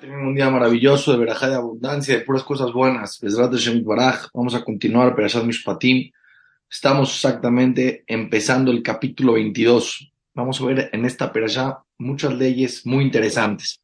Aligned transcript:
Tengan 0.00 0.28
un 0.28 0.34
día 0.34 0.48
maravilloso 0.48 1.12
de 1.12 1.18
verajá 1.18 1.50
de 1.50 1.56
abundancia, 1.56 2.16
de 2.16 2.24
puras 2.24 2.42
cosas 2.42 2.72
buenas. 2.72 3.20
Vamos 4.32 4.54
a 4.54 4.64
continuar 4.64 5.14
Perashat 5.14 5.44
Mishpatim. 5.44 6.10
Estamos 6.70 7.14
exactamente 7.14 8.04
empezando 8.06 8.70
el 8.70 8.82
capítulo 8.82 9.34
22. 9.34 10.10
Vamos 10.32 10.58
a 10.58 10.64
ver 10.64 10.88
en 10.94 11.04
esta 11.04 11.30
perashá 11.30 11.80
muchas 11.98 12.32
leyes 12.32 12.86
muy 12.86 13.04
interesantes. 13.04 13.82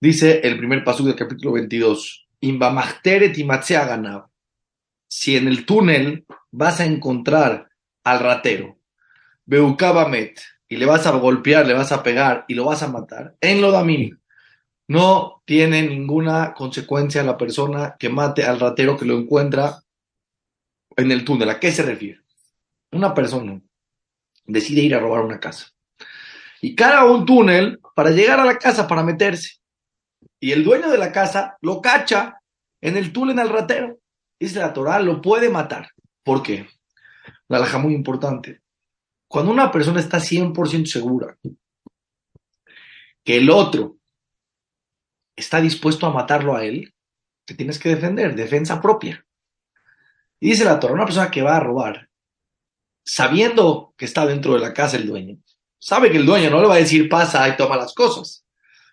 Dice 0.00 0.40
el 0.44 0.56
primer 0.56 0.84
paso 0.84 1.02
del 1.02 1.16
capítulo 1.16 1.54
22. 1.54 2.28
Si 5.08 5.36
en 5.36 5.48
el 5.48 5.66
túnel 5.66 6.24
vas 6.52 6.78
a 6.78 6.84
encontrar 6.84 7.68
al 8.04 8.20
ratero, 8.20 8.78
Beukabamet, 9.46 10.40
y 10.68 10.76
le 10.76 10.86
vas 10.86 11.06
a 11.06 11.12
golpear, 11.12 11.66
le 11.66 11.74
vas 11.74 11.92
a 11.92 12.02
pegar 12.02 12.44
y 12.48 12.54
lo 12.54 12.64
vas 12.64 12.82
a 12.82 12.88
matar, 12.88 13.36
en 13.40 13.60
lo 13.60 13.70
damim, 13.70 14.18
no 14.88 15.42
tiene 15.44 15.82
ninguna 15.82 16.52
consecuencia 16.54 17.22
la 17.22 17.38
persona 17.38 17.96
que 17.98 18.08
mate 18.08 18.44
al 18.44 18.60
ratero 18.60 18.96
que 18.96 19.06
lo 19.06 19.16
encuentra 19.16 19.82
en 20.96 21.10
el 21.10 21.24
túnel. 21.24 21.50
¿A 21.50 21.58
qué 21.58 21.72
se 21.72 21.82
refiere? 21.82 22.20
Una 22.92 23.14
persona 23.14 23.60
decide 24.44 24.82
ir 24.82 24.94
a 24.94 25.00
robar 25.00 25.22
una 25.22 25.40
casa 25.40 25.68
y 26.60 26.74
cara 26.74 27.04
un 27.04 27.26
túnel 27.26 27.80
para 27.94 28.10
llegar 28.10 28.40
a 28.40 28.44
la 28.44 28.58
casa 28.58 28.86
para 28.86 29.02
meterse. 29.02 29.58
Y 30.40 30.52
el 30.52 30.64
dueño 30.64 30.90
de 30.90 30.98
la 30.98 31.12
casa 31.12 31.56
lo 31.60 31.80
cacha 31.80 32.40
en 32.80 32.96
el 32.96 33.12
túnel 33.12 33.38
al 33.38 33.48
ratero. 33.48 33.98
Dice 34.38 34.58
la 34.58 34.72
Torah, 34.72 35.00
lo 35.00 35.20
puede 35.20 35.48
matar. 35.48 35.90
¿Por 36.22 36.42
qué? 36.42 36.66
La 37.48 37.58
alhaja 37.58 37.78
muy 37.78 37.94
importante. 37.94 38.60
Cuando 39.28 39.50
una 39.50 39.70
persona 39.70 40.00
está 40.00 40.18
100% 40.18 40.86
segura 40.86 41.36
que 43.24 43.38
el 43.38 43.50
otro 43.50 43.96
está 45.34 45.60
dispuesto 45.60 46.06
a 46.06 46.12
matarlo 46.12 46.54
a 46.54 46.64
él, 46.64 46.94
te 47.44 47.54
tienes 47.54 47.78
que 47.78 47.88
defender, 47.88 48.34
defensa 48.34 48.80
propia. 48.80 49.26
Y 50.40 50.50
dice 50.50 50.64
la 50.64 50.78
Torah, 50.78 50.94
una 50.94 51.06
persona 51.06 51.30
que 51.30 51.42
va 51.42 51.56
a 51.56 51.60
robar, 51.60 52.08
sabiendo 53.04 53.94
que 53.96 54.04
está 54.04 54.26
dentro 54.26 54.54
de 54.54 54.60
la 54.60 54.74
casa 54.74 54.96
el 54.96 55.06
dueño, 55.06 55.38
sabe 55.78 56.10
que 56.10 56.18
el 56.18 56.26
dueño 56.26 56.50
no 56.50 56.60
le 56.60 56.68
va 56.68 56.74
a 56.74 56.78
decir 56.78 57.08
pasa 57.08 57.48
y 57.48 57.56
toma 57.56 57.76
las 57.76 57.94
cosas. 57.94 58.44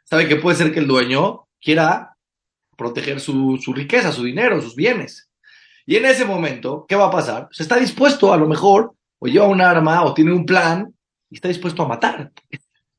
Sabe 0.06 0.28
que 0.28 0.38
puede 0.38 0.58
ser 0.58 0.74
que 0.74 0.80
el 0.80 0.88
dueño 0.88 1.48
quiera 1.60 2.18
proteger 2.78 3.20
su, 3.20 3.58
su 3.62 3.74
riqueza, 3.74 4.12
su 4.12 4.24
dinero, 4.24 4.62
sus 4.62 4.76
bienes. 4.76 5.30
Y 5.86 5.96
en 5.96 6.06
ese 6.06 6.26
momento, 6.26 6.86
¿qué 6.88 6.96
va 6.96 7.08
a 7.08 7.12
pasar? 7.12 7.48
Se 7.52 7.64
está 7.64 7.78
dispuesto 7.78 8.34
a 8.34 8.38
lo 8.38 8.48
mejor 8.48 8.96
o 9.22 9.28
lleva 9.28 9.48
un 9.48 9.62
arma 9.62 10.04
o 10.04 10.14
tiene 10.14 10.34
un 10.34 10.46
plan 10.46 10.94
y 11.30 11.36
está 11.36 11.48
dispuesto 11.48 11.84
a 11.84 11.88
matar. 11.88 12.32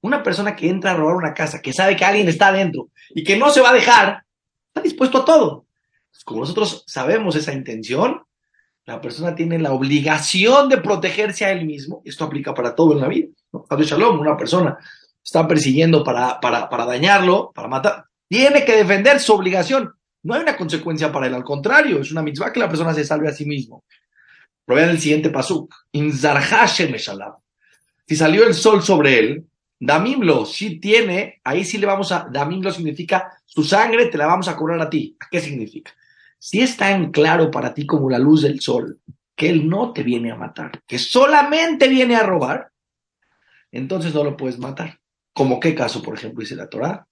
Una 0.01 0.23
persona 0.23 0.55
que 0.55 0.69
entra 0.69 0.93
a 0.93 0.95
robar 0.95 1.17
una 1.17 1.35
casa, 1.35 1.61
que 1.61 1.73
sabe 1.73 1.97
que 1.97 2.05
alguien 2.05 2.29
está 2.29 2.49
adentro 2.49 2.91
y 3.11 3.25
que 3.25 3.37
no 3.37 3.51
se 3.51 3.61
va 3.61 3.71
a 3.71 3.75
dejar, 3.75 4.23
está 4.69 4.81
dispuesto 4.81 5.19
a 5.19 5.25
todo. 5.25 5.67
Como 6.25 6.41
nosotros 6.41 6.85
sabemos 6.87 7.35
esa 7.35 7.53
intención, 7.53 8.23
la 8.85 9.01
persona 9.01 9.35
tiene 9.35 9.59
la 9.59 9.73
obligación 9.73 10.69
de 10.69 10.79
protegerse 10.79 11.45
a 11.45 11.51
él 11.51 11.67
mismo. 11.67 12.03
Esto 12.05 12.25
aplica 12.25 12.55
para 12.55 12.75
todo 12.75 12.93
en 12.93 13.01
la 13.01 13.09
vida. 13.09 13.29
¿no? 13.53 13.67
Shalom, 13.69 14.21
una 14.21 14.37
persona 14.37 14.79
está 15.25 15.47
persiguiendo 15.49 16.05
para, 16.05 16.39
para, 16.39 16.69
para 16.69 16.87
dañarlo, 16.87 17.51
para 17.53 17.69
matar, 17.69 18.05
tiene 18.29 18.65
que 18.65 18.77
defender 18.77 19.19
su 19.19 19.33
obligación. 19.33 19.93
No 20.23 20.35
hay 20.35 20.43
una 20.43 20.57
consecuencia 20.57 21.11
para 21.11 21.27
él, 21.27 21.35
al 21.35 21.45
contrario, 21.45 22.01
es 22.01 22.13
una 22.13 22.23
mitzvah 22.23 22.53
que 22.53 22.61
la 22.61 22.69
persona 22.69 22.95
se 22.95 23.05
salve 23.05 23.29
a 23.29 23.33
sí 23.33 23.45
mismo. 23.45 23.85
Pero 24.65 24.81
el 24.81 25.01
siguiente 25.01 25.31
pasuk. 25.31 25.75
Si 28.07 28.17
salió 28.17 28.47
el 28.47 28.55
sol 28.55 28.83
sobre 28.83 29.19
él, 29.19 29.47
Damimlo, 29.85 30.47
si 30.47 30.79
tiene, 30.79 31.41
ahí 31.43 31.65
sí 31.65 31.77
le 31.79 31.87
vamos 31.87 32.13
a, 32.13 32.29
Damimlo 32.31 32.71
significa 32.71 33.33
su 33.45 33.65
sangre 33.65 34.07
te 34.07 34.17
la 34.17 34.27
vamos 34.27 34.47
a 34.47 34.57
cobrar 34.57 34.81
a 34.81 34.89
ti. 34.89 35.17
¿A 35.19 35.27
qué 35.29 35.41
significa? 35.41 35.93
Si 36.39 36.61
está 36.61 36.93
en 36.93 37.11
claro 37.11 37.51
para 37.51 37.75
ti 37.75 37.85
como 37.85 38.09
la 38.09 38.19
luz 38.19 38.43
del 38.43 38.61
sol, 38.61 39.01
que 39.35 39.51
él 39.51 39.69
no 39.69 39.93
te 39.93 40.05
viene 40.05 40.31
a 40.31 40.37
matar, 40.37 40.83
que 40.87 40.99
solamente 40.99 41.89
viene 41.89 42.15
a 42.15 42.23
robar, 42.23 42.71
entonces 43.73 44.15
no 44.15 44.23
lo 44.23 44.37
puedes 44.37 44.59
matar. 44.59 45.01
¿Como 45.33 45.59
qué 45.59 45.75
caso, 45.75 46.01
por 46.01 46.15
ejemplo, 46.15 46.43
dice 46.43 46.55
la 46.55 46.69
Torah? 46.69 47.07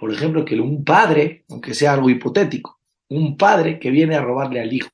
Por 0.00 0.12
ejemplo, 0.12 0.44
que 0.44 0.58
un 0.58 0.84
padre, 0.84 1.44
aunque 1.50 1.74
sea 1.74 1.92
algo 1.92 2.08
hipotético, 2.08 2.80
un 3.08 3.36
padre 3.36 3.78
que 3.78 3.90
viene 3.90 4.16
a 4.16 4.22
robarle 4.22 4.60
al 4.60 4.72
hijo, 4.72 4.88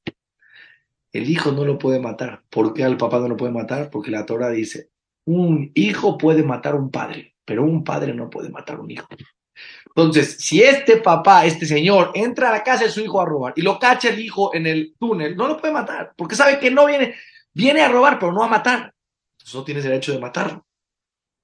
el 1.15 1.31
hijo 1.31 1.53
no 1.53 1.65
lo 1.65 1.79
puede 1.79 2.01
matar. 2.01 2.43
¿Por 2.51 2.75
qué 2.75 2.83
al 2.83 2.97
papá 2.97 3.21
no 3.21 3.29
lo 3.29 3.37
puede 3.37 3.53
matar? 3.53 3.89
Porque 3.89 4.11
la 4.11 4.27
Torah 4.27 4.51
dice, 4.51 4.91
un 5.25 5.71
hijo 5.75 6.19
puede 6.19 6.43
matar 6.43 6.75
a 6.75 6.77
un 6.77 6.91
padre, 6.91 7.37
pero 7.45 7.63
un 7.63 7.85
padre 7.85 8.13
no 8.13 8.29
puede 8.29 8.51
matar 8.51 8.77
a 8.77 8.81
un 8.81 8.91
hijo. 8.91 9.07
Entonces, 9.87 10.39
si 10.41 10.61
este 10.61 10.97
papá, 10.97 11.47
este 11.47 11.67
señor, 11.67 12.11
entra 12.15 12.49
a 12.49 12.53
la 12.53 12.65
casa 12.65 12.83
de 12.83 12.91
su 12.91 13.01
hijo 13.01 13.21
a 13.21 13.25
robar 13.25 13.53
y 13.55 13.63
lo 13.63 13.79
cacha 13.79 14.09
el 14.09 14.19
hijo 14.19 14.53
en 14.57 14.67
el 14.67 14.97
túnel, 14.99 15.37
no 15.37 15.47
lo 15.47 15.57
puede 15.57 15.73
matar, 15.73 16.13
porque 16.17 16.35
sabe 16.35 16.59
que 16.59 16.73
no 16.73 16.85
viene, 16.85 17.15
viene 17.53 17.81
a 17.81 17.89
robar, 17.89 18.19
pero 18.19 18.33
no 18.33 18.43
a 18.43 18.49
matar. 18.49 18.93
Entonces 19.35 19.55
no 19.55 19.63
tienes 19.63 19.85
derecho 19.85 20.11
de 20.11 20.19
matarlo. 20.19 20.67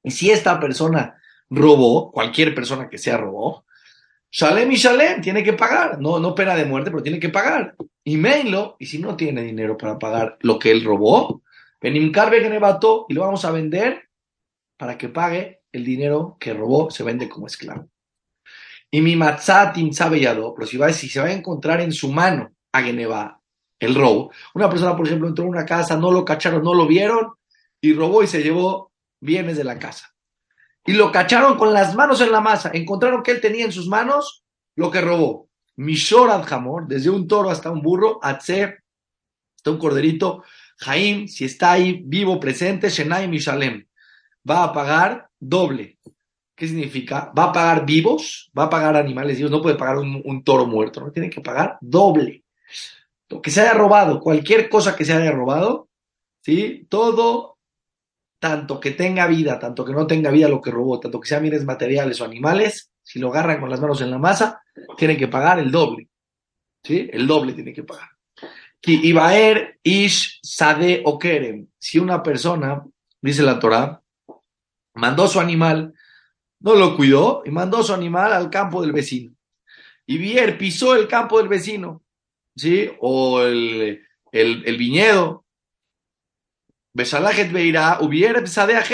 Y 0.02 0.10
si 0.10 0.32
esta 0.32 0.58
persona 0.58 1.16
robó, 1.48 2.10
cualquier 2.10 2.56
persona 2.56 2.88
que 2.88 2.98
sea 2.98 3.18
robó, 3.18 3.64
Shalem 4.32 4.70
y 4.70 4.76
Shalem, 4.76 5.20
tiene 5.20 5.42
que 5.42 5.54
pagar. 5.54 6.00
No, 6.00 6.18
no 6.18 6.34
pena 6.34 6.54
de 6.54 6.64
muerte, 6.64 6.90
pero 6.90 7.02
tiene 7.02 7.18
que 7.18 7.28
pagar. 7.30 7.74
Y 8.04 8.16
Meilo, 8.16 8.76
y 8.78 8.86
si 8.86 8.98
no 8.98 9.16
tiene 9.16 9.42
dinero 9.42 9.76
para 9.76 9.98
pagar 9.98 10.38
lo 10.40 10.58
que 10.58 10.70
él 10.70 10.84
robó, 10.84 11.42
Benimcar 11.80 12.30
Genebato 12.30 13.06
y 13.08 13.14
lo 13.14 13.22
vamos 13.22 13.44
a 13.44 13.50
vender 13.50 14.08
para 14.76 14.98
que 14.98 15.08
pague 15.08 15.62
el 15.72 15.84
dinero 15.84 16.36
que 16.38 16.52
robó, 16.52 16.90
se 16.90 17.02
vende 17.02 17.28
como 17.28 17.46
esclavo. 17.46 17.88
Y 18.90 19.00
mi 19.00 19.16
Matzatim 19.16 19.92
sabe 19.92 20.20
pero 20.20 20.66
si, 20.66 20.76
va, 20.76 20.92
si 20.92 21.08
se 21.08 21.20
va 21.20 21.26
a 21.26 21.32
encontrar 21.32 21.80
en 21.80 21.92
su 21.92 22.12
mano 22.12 22.52
a 22.72 22.82
Geneva 22.82 23.40
el 23.78 23.94
robo, 23.94 24.30
una 24.54 24.68
persona, 24.68 24.94
por 24.96 25.06
ejemplo, 25.06 25.28
entró 25.28 25.44
en 25.44 25.50
una 25.50 25.64
casa, 25.64 25.96
no 25.96 26.10
lo 26.10 26.24
cacharon, 26.24 26.62
no 26.62 26.74
lo 26.74 26.86
vieron 26.86 27.32
y 27.80 27.94
robó 27.94 28.22
y 28.22 28.26
se 28.26 28.42
llevó 28.42 28.92
bienes 29.20 29.56
de 29.56 29.64
la 29.64 29.78
casa 29.78 30.09
y 30.86 30.92
lo 30.92 31.12
cacharon 31.12 31.56
con 31.56 31.72
las 31.72 31.94
manos 31.94 32.20
en 32.20 32.32
la 32.32 32.40
masa. 32.40 32.70
Encontraron 32.72 33.22
que 33.22 33.32
él 33.32 33.40
tenía 33.40 33.64
en 33.64 33.72
sus 33.72 33.86
manos 33.86 34.44
lo 34.76 34.90
que 34.90 35.00
robó. 35.00 35.48
Mishor 35.76 36.30
Jamor, 36.44 36.86
desde 36.86 37.10
un 37.10 37.26
toro 37.26 37.50
hasta 37.50 37.70
un 37.70 37.80
burro, 37.80 38.18
Atze, 38.22 38.78
hasta 39.56 39.70
un 39.70 39.78
corderito, 39.78 40.44
Jaim, 40.78 41.28
si 41.28 41.44
está 41.44 41.72
ahí 41.72 42.02
vivo, 42.04 42.40
presente, 42.40 42.88
Shenai 42.88 43.28
Mishalem, 43.28 43.86
va 44.48 44.64
a 44.64 44.72
pagar 44.72 45.28
doble. 45.38 45.98
¿Qué 46.54 46.68
significa? 46.68 47.32
Va 47.38 47.44
a 47.44 47.52
pagar 47.52 47.86
vivos, 47.86 48.50
va 48.58 48.64
a 48.64 48.70
pagar 48.70 48.96
animales 48.96 49.38
vivos, 49.38 49.50
no 49.50 49.62
puede 49.62 49.76
pagar 49.76 49.98
un, 49.98 50.20
un 50.24 50.44
toro 50.44 50.66
muerto, 50.66 51.00
no 51.00 51.10
tiene 51.10 51.30
que 51.30 51.40
pagar 51.40 51.78
doble. 51.80 52.44
Lo 53.28 53.40
que 53.40 53.50
se 53.50 53.62
haya 53.62 53.72
robado, 53.74 54.20
cualquier 54.20 54.68
cosa 54.68 54.96
que 54.96 55.04
se 55.04 55.14
haya 55.14 55.30
robado, 55.30 55.88
¿sí? 56.42 56.86
Todo 56.88 57.58
tanto 58.40 58.80
que 58.80 58.92
tenga 58.92 59.26
vida, 59.26 59.58
tanto 59.58 59.84
que 59.84 59.92
no 59.92 60.06
tenga 60.06 60.30
vida 60.30 60.48
lo 60.48 60.62
que 60.62 60.70
robó, 60.70 60.98
tanto 60.98 61.20
que 61.20 61.28
sean 61.28 61.42
bienes 61.42 61.64
materiales 61.64 62.20
o 62.20 62.24
animales, 62.24 62.90
si 63.02 63.18
lo 63.18 63.28
agarran 63.28 63.60
con 63.60 63.68
las 63.68 63.80
manos 63.80 64.00
en 64.00 64.10
la 64.10 64.18
masa, 64.18 64.62
tiene 64.96 65.16
que 65.16 65.28
pagar 65.28 65.58
el 65.58 65.70
doble. 65.70 66.08
¿Sí? 66.82 67.08
El 67.12 67.26
doble 67.26 67.52
tiene 67.52 67.74
que 67.74 67.84
pagar. 67.84 68.08
Ibaer 68.82 69.78
ish 69.82 70.40
sade 70.42 71.02
o 71.04 71.18
kerem. 71.18 71.66
Si 71.78 71.98
una 71.98 72.22
persona, 72.22 72.82
dice 73.20 73.42
la 73.42 73.58
Torah, 73.58 74.00
mandó 74.94 75.28
su 75.28 75.38
animal, 75.38 75.92
no 76.60 76.74
lo 76.74 76.96
cuidó 76.96 77.42
y 77.44 77.50
mandó 77.50 77.82
su 77.82 77.92
animal 77.92 78.32
al 78.32 78.48
campo 78.48 78.80
del 78.80 78.92
vecino. 78.92 79.34
Y 80.06 80.18
pisó 80.52 80.96
el 80.96 81.06
campo 81.06 81.38
del 81.38 81.48
vecino, 81.48 82.02
¿sí? 82.56 82.90
O 83.00 83.42
el, 83.42 84.02
el 84.32 84.76
viñedo, 84.78 85.44
Besalajet 86.92 87.52
Beirá, 87.52 87.98
hubiera 88.00 88.44
Sadea 88.46 88.84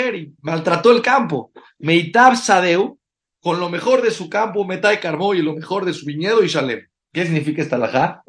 maltrató 0.41 0.91
el 0.91 1.01
campo. 1.01 1.51
Meitab 1.79 2.35
Sadeu, 2.35 2.99
con 3.41 3.59
lo 3.59 3.69
mejor 3.69 4.01
de 4.01 4.11
su 4.11 4.29
campo, 4.29 4.65
Metai 4.65 4.99
Carmó 4.99 5.33
y 5.33 5.41
lo 5.41 5.53
mejor 5.53 5.85
de 5.85 5.93
su 5.93 6.05
viñedo 6.05 6.43
y 6.43 6.47
Shalem. 6.47 6.87
¿Qué 7.11 7.25
significa 7.25 7.61
esta 7.61 7.77
alajá? 7.77 8.23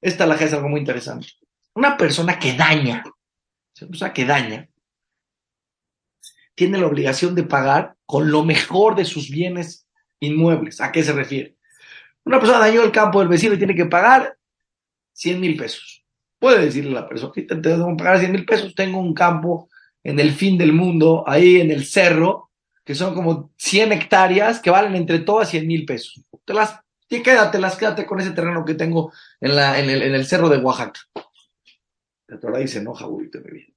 Esta 0.00 0.24
alajá 0.24 0.44
es 0.44 0.52
algo 0.52 0.68
muy 0.68 0.80
interesante. 0.80 1.28
Una 1.74 1.96
persona 1.96 2.38
que 2.38 2.52
daña, 2.54 3.02
una 3.80 3.88
persona 3.88 4.12
que 4.12 4.24
daña, 4.26 4.68
tiene 6.54 6.78
la 6.78 6.86
obligación 6.86 7.34
de 7.34 7.44
pagar 7.44 7.96
con 8.04 8.30
lo 8.30 8.44
mejor 8.44 8.94
de 8.94 9.06
sus 9.06 9.30
bienes 9.30 9.86
inmuebles. 10.20 10.80
¿A 10.80 10.92
qué 10.92 11.02
se 11.02 11.12
refiere? 11.12 11.56
Una 12.24 12.38
persona 12.38 12.58
dañó 12.58 12.82
el 12.82 12.92
campo 12.92 13.20
del 13.20 13.28
vecino 13.28 13.54
y 13.54 13.58
tiene 13.58 13.74
que 13.74 13.86
pagar 13.86 14.36
100 15.14 15.40
mil 15.40 15.56
pesos. 15.56 16.01
Puede 16.42 16.64
decirle 16.64 16.90
a 16.90 17.02
la 17.02 17.08
persona, 17.08 17.32
te 17.32 17.44
tengo 17.44 17.86
que 17.86 18.02
pagar 18.02 18.18
100 18.18 18.32
mil 18.32 18.44
pesos, 18.44 18.74
tengo 18.74 18.98
un 18.98 19.14
campo 19.14 19.68
en 20.02 20.18
el 20.18 20.32
fin 20.32 20.58
del 20.58 20.72
mundo, 20.72 21.22
ahí 21.24 21.60
en 21.60 21.70
el 21.70 21.84
cerro, 21.84 22.50
que 22.84 22.96
son 22.96 23.14
como 23.14 23.52
100 23.58 23.92
hectáreas 23.92 24.58
que 24.58 24.68
valen 24.68 24.96
entre 24.96 25.20
todas 25.20 25.50
100 25.50 25.64
mil 25.68 25.86
pesos. 25.86 26.20
Te 26.44 26.52
las, 26.52 26.80
quédatelas, 27.08 27.76
quédate 27.76 28.04
con 28.04 28.18
ese 28.18 28.32
terreno 28.32 28.64
que 28.64 28.74
tengo 28.74 29.12
en, 29.40 29.54
la, 29.54 29.78
en, 29.78 29.88
el, 29.88 30.02
en 30.02 30.16
el 30.16 30.26
cerro 30.26 30.48
de 30.48 30.58
Oaxaca. 30.58 30.98
La 32.26 32.40
Torah 32.40 32.58
dice, 32.58 32.82
no, 32.82 32.92
Jabulito, 32.92 33.38
mi 33.38 33.52
vida. 33.52 33.72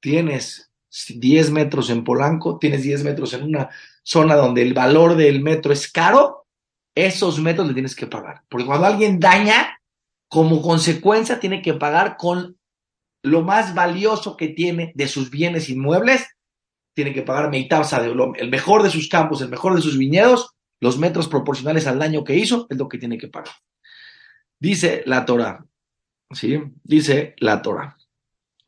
Tienes 0.00 0.72
10 1.10 1.50
metros 1.50 1.90
en 1.90 2.02
Polanco, 2.02 2.58
tienes 2.58 2.82
10 2.82 3.04
metros 3.04 3.34
en 3.34 3.42
una 3.42 3.68
zona 4.02 4.36
donde 4.36 4.62
el 4.62 4.72
valor 4.72 5.16
del 5.16 5.42
metro 5.42 5.74
es 5.74 5.92
caro, 5.92 6.46
esos 6.94 7.38
metros 7.38 7.68
le 7.68 7.74
tienes 7.74 7.94
que 7.94 8.06
pagar. 8.06 8.40
Porque 8.48 8.64
cuando 8.64 8.86
alguien 8.86 9.20
daña, 9.20 9.77
como 10.28 10.62
consecuencia 10.62 11.40
tiene 11.40 11.62
que 11.62 11.74
pagar 11.74 12.16
con 12.16 12.58
lo 13.22 13.42
más 13.42 13.74
valioso 13.74 14.36
que 14.36 14.48
tiene 14.48 14.92
de 14.94 15.08
sus 15.08 15.30
bienes 15.30 15.68
inmuebles, 15.68 16.26
tiene 16.94 17.12
que 17.12 17.22
pagar 17.22 17.50
Meitabsa, 17.50 18.04
el 18.04 18.50
mejor 18.50 18.82
de 18.82 18.90
sus 18.90 19.08
campos, 19.08 19.40
el 19.40 19.48
mejor 19.48 19.74
de 19.74 19.82
sus 19.82 19.96
viñedos, 19.96 20.54
los 20.80 20.98
metros 20.98 21.28
proporcionales 21.28 21.86
al 21.86 21.98
daño 21.98 22.24
que 22.24 22.36
hizo, 22.36 22.66
es 22.70 22.76
lo 22.76 22.88
que 22.88 22.98
tiene 22.98 23.18
que 23.18 23.28
pagar. 23.28 23.54
Dice 24.58 25.02
la 25.06 25.24
Torah, 25.24 25.64
¿sí? 26.30 26.60
Dice 26.82 27.34
la 27.38 27.62
Torah. 27.62 27.96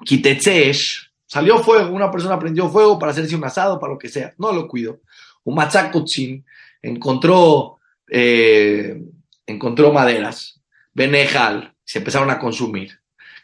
Kitetzesh, 0.04 1.10
salió 1.26 1.58
fuego, 1.58 1.94
una 1.94 2.10
persona 2.10 2.38
prendió 2.38 2.68
fuego 2.68 2.98
para 2.98 3.12
hacerse 3.12 3.36
un 3.36 3.44
asado, 3.44 3.78
para 3.78 3.92
lo 3.92 3.98
que 3.98 4.08
sea, 4.08 4.34
no 4.38 4.52
lo 4.52 4.66
cuido. 4.66 5.00
Un 5.44 5.56
matzakotsin 5.56 6.44
encontró, 6.82 7.78
eh, 8.08 9.02
encontró 9.46 9.92
maderas, 9.92 10.59
benejal, 11.00 11.74
se 11.82 11.98
empezaron 11.98 12.30
a 12.30 12.38
consumir. 12.38 12.90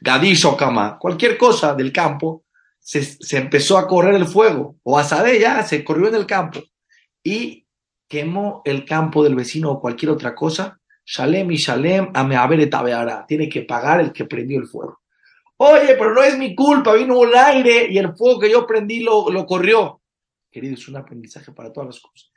Gadish 0.03 0.47
cama, 0.59 0.99
cualquier 0.99 1.39
cosa 1.39 1.75
del 1.75 1.91
campo, 1.91 2.45
se, 2.79 3.03
se, 3.03 3.39
empezó 3.39 3.79
a 3.79 3.89
correr 3.89 4.15
el 4.15 4.27
fuego, 4.27 4.77
o 4.83 4.99
asade 4.99 5.41
ya, 5.41 5.63
se 5.63 5.83
corrió 5.83 6.09
en 6.09 6.17
el 6.17 6.27
campo, 6.27 6.61
y 7.25 7.67
quemó 8.07 8.61
el 8.67 8.85
campo 8.85 9.25
del 9.25 9.35
vecino 9.35 9.71
o 9.71 9.81
cualquier 9.81 10.11
otra 10.11 10.35
cosa, 10.35 10.79
Shalem 11.07 11.51
y 11.51 11.57
Shalem, 11.57 12.11
a 12.13 12.69
tabeara. 12.69 13.25
Tiene 13.27 13.49
que 13.49 13.63
pagar 13.63 14.01
el 14.01 14.13
que 14.13 14.27
prendió 14.27 14.59
el 14.61 14.67
fuego. 14.67 15.01
Oye, 15.57 15.95
pero 15.95 16.13
no 16.13 16.23
es 16.23 16.37
mi 16.37 16.55
culpa, 16.55 16.93
vino 16.93 17.25
el 17.25 17.35
aire 17.35 17.87
y 17.91 17.97
el 17.97 18.15
fuego 18.15 18.41
que 18.41 18.51
yo 18.51 18.67
prendí 18.67 19.01
lo, 19.01 19.31
lo 19.31 19.47
corrió. 19.47 20.03
Querido, 20.51 20.75
es 20.75 20.87
un 20.89 20.97
aprendizaje 20.97 21.53
para 21.53 21.73
todas 21.73 21.87
las 21.87 22.01
cosas. 22.01 22.31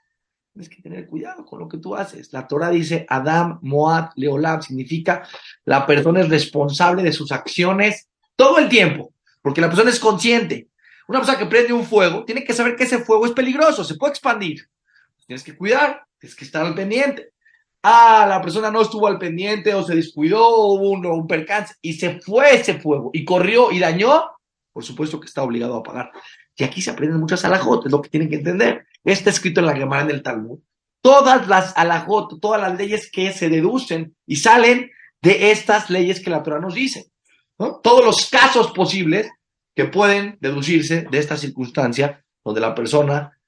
Tienes 0.60 0.76
que 0.76 0.82
tener 0.82 1.08
cuidado 1.08 1.46
con 1.46 1.58
lo 1.58 1.70
que 1.70 1.78
tú 1.78 1.96
haces. 1.96 2.34
La 2.34 2.46
Torah 2.46 2.70
dice 2.70 3.06
Adam, 3.08 3.60
Moab, 3.62 4.12
Leolam, 4.18 4.62
significa 4.62 5.26
la 5.64 5.86
persona 5.86 6.20
es 6.20 6.28
responsable 6.28 7.02
de 7.02 7.14
sus 7.14 7.32
acciones 7.32 8.10
todo 8.36 8.58
el 8.58 8.68
tiempo, 8.68 9.14
porque 9.42 9.62
la 9.62 9.70
persona 9.70 9.90
es 9.90 10.02
consciente. 10.02 10.68
Una 11.08 11.20
persona 11.20 11.38
que 11.38 11.46
prende 11.46 11.72
un 11.72 11.86
fuego 11.86 12.26
tiene 12.26 12.44
que 12.44 12.52
saber 12.52 12.76
que 12.76 12.84
ese 12.84 13.00
fuego 13.00 13.26
es 13.26 13.32
peligroso, 13.32 13.86
se 13.86 13.96
puede 13.96 14.12
expandir. 14.12 14.68
Tienes 15.26 15.46
que 15.46 15.56
cuidar, 15.56 16.04
tienes 16.20 16.36
que 16.36 16.44
estar 16.44 16.66
al 16.66 16.76
pendiente 16.76 17.32
ah, 17.84 18.26
la 18.28 18.42
persona 18.42 18.70
no 18.70 18.82
estuvo 18.82 19.08
al 19.08 19.18
pendiente 19.18 19.74
o 19.74 19.84
se 19.84 19.96
descuidó, 19.96 20.58
hubo 20.58 20.92
un, 20.92 21.06
un 21.06 21.26
percance 21.26 21.76
y 21.82 21.94
se 21.94 22.20
fue 22.20 22.56
ese 22.56 22.80
fuego 22.82 23.12
y 23.14 23.24
corrió 23.24 23.72
y 23.72 23.80
dañó, 23.80 24.26
por 24.74 24.84
supuesto 24.84 25.22
que 25.22 25.28
está 25.28 25.44
obligado 25.44 25.78
a 25.78 25.84
pagar. 25.84 26.12
Y 26.60 26.66
aquí 26.66 26.82
se 26.82 26.92
aprenden 26.92 27.22
muchas 27.22 27.46
alajot, 27.46 27.86
es 27.86 27.92
lo 27.92 28.02
que 28.02 28.10
tienen 28.10 28.30
que 28.30 28.36
entender. 28.36 28.86
Está 29.06 29.30
escrito 29.30 29.62
en 29.62 29.68
la 29.68 29.76
Gemara 29.78 30.04
en 30.04 30.12
el 30.12 30.22
Talmud. 30.22 30.60
Todas 31.02 31.48
las 31.48 31.76
alajot, 31.78 32.42
todas 32.42 32.60
las 32.60 32.78
leyes 32.78 33.10
que 33.10 33.32
se 33.32 33.48
deducen 33.48 34.14
y 34.28 34.36
salen 34.36 34.92
de 35.22 35.52
estas 35.52 35.90
leyes 35.90 36.20
que 36.20 36.30
la 36.30 36.44
Torah 36.44 36.60
nos 36.60 36.76
dice. 36.76 37.12
Todos 37.58 38.04
los 38.04 38.30
casos 38.30 38.72
posibles 38.72 39.32
que 39.74 39.86
pueden 39.86 40.38
deducirse 40.42 41.08
de 41.10 41.18
esta 41.18 41.38
circunstancia 41.38 42.26
donde 42.44 42.60
la 42.60 42.76
persona 42.76 43.40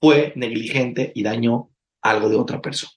fue 0.00 0.32
negligente 0.34 1.12
y 1.14 1.22
dañó 1.22 1.70
algo 2.02 2.28
de 2.28 2.36
otra 2.36 2.60
persona. 2.60 2.92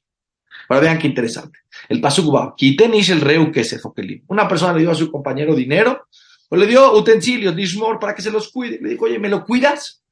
Ahora 0.68 0.82
vean 0.82 1.00
qué 1.00 1.08
interesante. 1.08 1.60
El 1.88 2.02
pasuk 2.02 2.34
va, 2.34 2.56
tenéis 2.58 3.10
el 3.10 3.22
reu 3.22 3.52
que 3.52 3.64
se 3.64 3.80
Una 4.28 4.48
persona 4.48 4.74
le 4.74 4.80
dio 4.80 4.92
a 4.92 4.96
su 4.96 5.12
compañero 5.12 5.56
dinero 5.56 6.08
o 6.50 6.56
le 6.56 6.66
dio 6.66 6.94
utensilios, 6.94 7.56
dismor, 7.56 8.00
para 8.00 8.16
que 8.16 8.22
se 8.22 8.32
los 8.32 8.52
cuide. 8.52 8.80
Le 8.82 8.90
dijo, 8.90 9.06
oye, 9.06 9.20
¿me 9.20 9.30
lo 9.30 9.46
cuidas? 9.46 10.04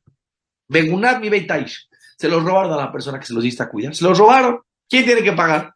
Vengunat 0.67 1.19
mi 1.19 1.29
beitais. 1.29 1.89
Se 2.17 2.27
los 2.27 2.43
robaron 2.43 2.73
a 2.73 2.77
la 2.77 2.91
persona 2.91 3.19
que 3.19 3.25
se 3.25 3.33
los 3.33 3.43
diste 3.43 3.63
a 3.63 3.69
cuidar. 3.69 3.95
Se 3.95 4.03
los 4.03 4.17
robaron. 4.17 4.59
¿Quién 4.87 5.05
tiene 5.05 5.23
que 5.23 5.33
pagar? 5.33 5.73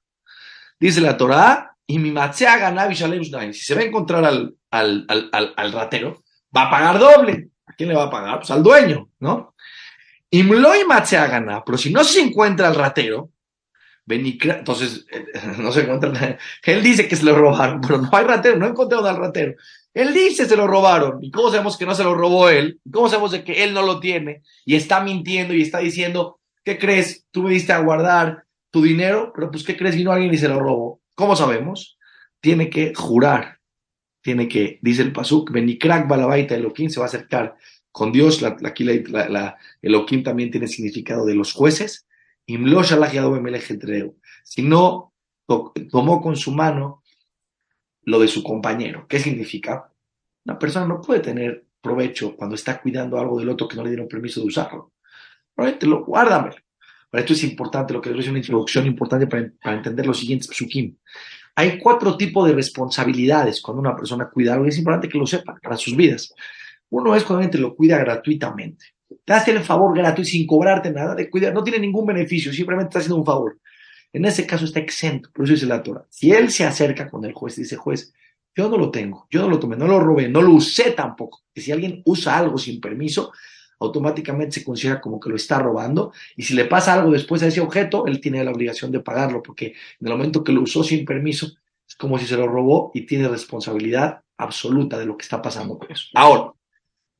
Dice 0.80 1.02
la 1.02 1.18
Torah, 1.18 1.75
y 1.86 2.00
mi 2.00 2.13
Si 3.54 3.66
se 3.66 3.75
va 3.75 3.81
a 3.81 3.84
encontrar 3.84 4.24
al, 4.24 4.56
al, 4.69 5.06
al, 5.08 5.54
al, 5.56 5.72
ratero, 5.72 6.24
va 6.56 6.63
a 6.63 6.69
pagar 6.69 7.00
doble. 7.00 7.50
¿A 7.66 7.74
quién 7.74 7.90
le 7.90 7.96
va 7.96 8.04
a 8.04 8.10
pagar? 8.10 8.40
Pues 8.40 8.52
al 8.52 8.63
dueño, 8.63 9.10
¿no? 9.19 9.56
Y 10.30 10.44
pero 10.44 11.78
si 11.78 11.92
no 11.92 12.04
se 12.04 12.22
encuentra 12.22 12.68
al 12.68 12.75
ratero, 12.75 13.31
entonces, 14.08 15.06
no 15.58 15.72
se 15.72 15.81
encuentra 15.81 16.38
Él 16.63 16.84
dice 16.84 17.08
que 17.08 17.16
se 17.16 17.25
lo 17.25 17.36
robaron, 17.36 17.81
pero 17.81 17.98
no 18.00 18.10
hay 18.12 18.25
ratero, 18.25 18.58
no 18.58 18.68
encontraron 18.68 19.08
al 19.08 19.18
ratero. 19.18 19.56
Él 19.94 20.14
dice 20.14 20.46
se 20.46 20.56
lo 20.56 20.68
robaron. 20.68 21.24
¿Y 21.24 21.32
cómo 21.32 21.50
sabemos 21.50 21.78
que 21.78 21.86
no 21.86 21.96
se 21.96 22.04
lo 22.04 22.16
robó 22.16 22.50
él? 22.50 22.80
¿Cómo 22.92 23.10
sabemos 23.10 23.32
de 23.32 23.44
que 23.44 23.64
él 23.64 23.74
no 23.74 23.82
lo 23.82 24.00
tiene? 24.00 24.42
Y 24.66 24.76
está 24.76 25.02
mintiendo 25.02 25.54
y 25.54 25.62
está 25.62 25.80
diciendo, 25.80 26.40
¿qué 26.64 26.78
crees? 26.78 27.26
Tú 27.32 27.44
me 27.44 27.52
diste 27.52 27.74
a 27.74 27.80
guardar 27.80 28.46
tu 28.70 28.82
dinero, 28.82 29.32
pero 29.36 29.52
pues 29.52 29.64
¿qué 29.64 29.76
crees? 29.76 29.96
Vino 29.96 30.12
alguien 30.12 30.34
y 30.34 30.38
se 30.38 30.48
lo 30.48 30.60
robó. 30.60 31.02
¿Cómo 31.16 31.36
sabemos? 31.36 31.98
Tiene 32.40 32.70
que 32.70 32.94
jurar. 32.96 33.60
Tiene 34.22 34.48
que, 34.48 34.80
dice 34.82 35.02
el 35.02 35.12
Pasuk, 35.12 35.52
Benikrak 35.52 36.08
Balabaita 36.08 36.56
Elohim 36.56 36.90
se 36.90 37.00
va 37.00 37.08
a 37.08 37.10
acercar 37.10 37.56
con 37.92 38.12
Dios. 38.12 38.44
aquí 38.44 38.84
la, 38.84 39.30
la, 39.30 39.58
también 40.24 40.52
tiene 40.52 40.68
significado 40.68 41.26
de 41.26 41.36
los 41.36 41.54
jueces 41.54 42.06
si 44.44 44.62
no 44.62 45.14
tomó 45.90 46.22
con 46.22 46.36
su 46.36 46.52
mano 46.52 47.00
lo 48.03 48.19
de 48.19 48.27
su 48.27 48.44
compañero. 48.44 49.06
¿Qué 49.07 49.19
significa? 49.19 49.89
Una 50.45 50.57
persona 50.57 50.86
no 50.88 51.01
puede 51.01 51.19
tener 51.19 51.65
provecho 51.81 52.36
cuando 52.36 52.56
está 52.56 52.81
cuidando 52.81 53.19
algo 53.19 53.39
del 53.39 53.50
otro 53.50 53.68
que 53.68 53.75
no 53.75 53.83
le 53.83 53.89
dieron 53.89 54.07
permiso 54.07 54.42
de 54.42 54.48
usarlo. 54.48 54.92
Lo 55.56 56.06
guárdamelo. 56.06 56.56
Para 57.09 57.21
esto 57.21 57.33
es 57.33 57.44
importante, 57.44 57.94
lo 57.94 58.01
que 58.01 58.18
es 58.18 58.27
una 58.27 58.39
introducción 58.39 58.86
importante 58.86 59.27
para, 59.27 59.75
entender 59.75 60.06
los 60.06 60.19
siguientes 60.19 60.48
psukim. 60.48 60.95
Hay 61.56 61.77
cuatro 61.77 62.15
tipos 62.15 62.48
de 62.48 62.53
responsabilidades 62.53 63.62
cuando 63.62 63.81
una 63.81 63.95
persona 63.95 64.30
cuida 64.30 64.53
algo 64.53 64.65
y 64.65 64.69
es 64.69 64.77
importante 64.77 65.09
que 65.09 65.18
lo 65.18 65.27
sepan 65.27 65.57
para 65.62 65.75
sus 65.75 65.95
vidas. 65.95 66.33
Uno 66.89 67.15
es 67.15 67.24
cuando 67.24 67.57
lo 67.57 67.75
cuida 67.75 67.98
gratuitamente 67.98 68.86
te 69.25 69.33
hace 69.33 69.51
el 69.51 69.63
favor 69.63 69.95
gratuito 69.98 70.30
sin 70.30 70.48
cobrarte 70.48 70.92
nada 70.92 71.15
de 71.15 71.30
cuidar, 71.30 71.53
no 71.53 71.63
tiene 71.63 71.80
ningún 71.80 72.06
beneficio, 72.06 72.53
simplemente 72.53 72.89
está 72.89 73.00
haciendo 73.00 73.18
un 73.18 73.25
favor. 73.25 73.57
En 74.13 74.25
ese 74.25 74.46
caso 74.46 74.66
está 74.66 74.80
exento, 74.80 75.30
por 75.31 75.46
eso 75.46 75.54
dice 75.54 75.66
la 75.66 75.81
Torah. 75.81 76.06
Si 76.10 76.31
él 76.31 76.52
se 76.52 76.66
acerca 76.66 77.10
con 77.10 77.24
el 77.24 77.34
juez 77.34 77.58
y 77.58 77.62
dice, 77.62 77.78
juez, 77.78 78.13
yo 78.56 78.69
no 78.69 78.78
lo 78.78 78.92
tengo, 78.92 79.28
yo 79.30 79.42
no 79.42 79.50
lo 79.50 79.60
tomé, 79.60 79.78
no 79.78 79.88
lo 79.88 80.00
robé, 80.00 80.28
no 80.28 80.42
lo 80.42 80.52
usé 80.52 80.92
tampoco. 80.92 81.44
Que 81.54 81.62
si 81.62 81.72
alguien 81.72 82.02
usa 82.06 82.38
algo 82.38 82.58
sin 82.58 82.81
permiso, 82.81 83.31
automáticamente 83.80 84.60
se 84.60 84.63
considera 84.63 85.00
como 85.00 85.19
que 85.19 85.30
lo 85.30 85.36
está 85.36 85.60
robando. 85.60 86.12
Y 86.36 86.44
si 86.44 86.54
le 86.54 86.66
pasa 86.66 86.94
algo 86.94 87.12
después 87.12 87.42
a 87.44 87.48
ese 87.48 87.62
objeto, 87.62 88.06
él 88.08 88.19
tiene 88.19 88.44
la 88.44 88.52
obligación 88.52 88.92
de 88.92 89.00
pagarlo, 89.00 89.42
porque 89.42 89.68
en 89.68 90.08
el 90.08 90.12
momento 90.12 90.44
que 90.44 90.51
lo 90.51 90.62
usó 90.62 90.84
sin 90.84 91.06
permiso, 91.06 91.48
es 91.88 91.96
como 91.96 92.18
si 92.20 92.25
se 92.25 92.38
lo 92.38 92.48
robó 92.48 92.91
y 92.94 93.06
tiene 93.06 93.27
responsabilidad 93.27 94.22
absoluta 94.38 94.98
de 94.98 95.06
lo 95.06 95.18
que 95.18 95.24
está 95.24 95.41
pasando 95.41 95.77
con 95.77 95.91
eso. 95.91 96.08
Ahora, 96.13 96.53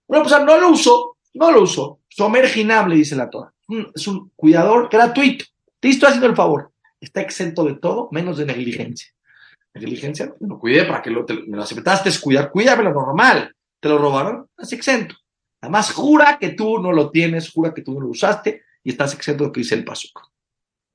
una 0.07 0.21
persona 0.21 0.45
no 0.45 0.60
lo 0.60 0.69
usó, 0.69 1.17
no 1.33 1.51
lo 1.51 1.63
usó. 1.63 2.00
Somerginable, 2.10 2.95
dice 2.95 3.15
la 3.15 3.29
Torah. 3.29 3.53
Es 3.95 4.07
un 4.07 4.31
cuidador 4.36 4.89
gratuito. 4.91 5.45
Te 5.79 5.89
estoy 5.89 6.07
haciendo 6.07 6.27
el 6.27 6.36
favor. 6.36 6.70
Está 7.01 7.22
exento 7.22 7.65
de 7.65 7.75
todo, 7.75 8.08
menos 8.12 8.38
de 8.38 8.46
negligencia. 8.46 9.12
Negligencia, 9.74 10.34
lo 10.39 10.60
cuidé 10.60 10.86
para 10.86 11.01
que 11.01 11.10
lo, 11.10 11.25
me 11.48 11.58
lo 11.58 11.63
aceptaste, 11.63 12.10
es 12.10 12.20
cuidar, 12.20 12.51
cuídame 12.51 12.84
lo 12.84 12.93
normal. 12.93 13.53
Te 13.79 13.89
lo 13.89 13.98
robaron, 13.98 14.48
estás 14.51 14.72
exento. 14.74 15.15
Además, 15.60 15.91
jura 15.91 16.38
que 16.39 16.50
tú 16.50 16.79
no 16.79 16.91
lo 16.91 17.10
tienes, 17.10 17.51
jura 17.51 17.74
que 17.74 17.81
tú 17.81 17.93
no 17.93 18.01
lo 18.01 18.08
usaste 18.08 18.63
y 18.84 18.91
estás 18.91 19.13
exento 19.13 19.43
de 19.43 19.48
lo 19.48 19.51
que 19.51 19.62
dice 19.62 19.75
el 19.75 19.84
Pasuk. 19.84 20.22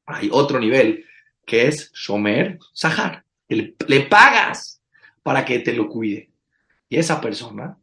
Hay 0.07 0.29
otro 0.33 0.61
nivel 0.61 1.05
que 1.45 1.67
es 1.67 1.93
Shomer 1.93 2.59
Sahar. 2.73 3.25
Le 3.49 4.01
pagas 4.09 4.81
para 5.23 5.45
que 5.45 5.59
te 5.59 5.73
lo 5.73 5.89
cuide. 5.89 6.31
Y 6.89 6.97
esa 6.97 7.21
persona 7.21 7.77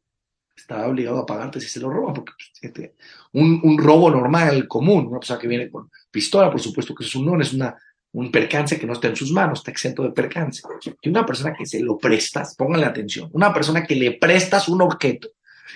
está 0.56 0.88
obligado 0.88 1.20
a 1.20 1.25
pagarte 1.25 1.60
si 1.60 1.68
se 1.68 1.80
lo 1.80 1.89
roban, 1.89 2.13
porque 2.13 2.34
pues, 2.38 2.51
este, 2.62 2.96
un, 3.34 3.60
un, 3.63 3.77
robo 3.77 4.10
normal, 4.10 4.68
común, 4.68 5.08
una 5.08 5.20
persona 5.20 5.39
que 5.39 5.48
viene 5.48 5.70
con 5.70 5.89
pistola, 6.12 6.51
por 6.51 6.62
supuesto 6.62 6.94
que 6.94 7.03
es 7.03 7.15
un 7.15 7.25
no, 7.25 7.42
es 7.42 7.53
una, 7.53 7.75
un 8.13 8.32
percance 8.32 8.79
que 8.79 8.86
no 8.86 8.93
está 8.93 9.08
en 9.08 9.15
sus 9.15 9.32
manos, 9.32 9.60
está 9.60 9.72
exento 9.72 10.03
de 10.03 10.12
percance. 10.12 10.62
Y 11.01 11.10
una 11.10 11.25
persona 11.25 11.53
que 11.53 11.65
se 11.65 11.79
lo 11.82 11.98
prestas, 11.98 12.55
pónganle 12.55 12.86
atención, 12.86 13.29
una 13.34 13.53
persona 13.53 13.84
que 13.84 13.96
le 13.96 14.12
prestas 14.13 14.67
un 14.67 14.82
objeto, 14.82 15.29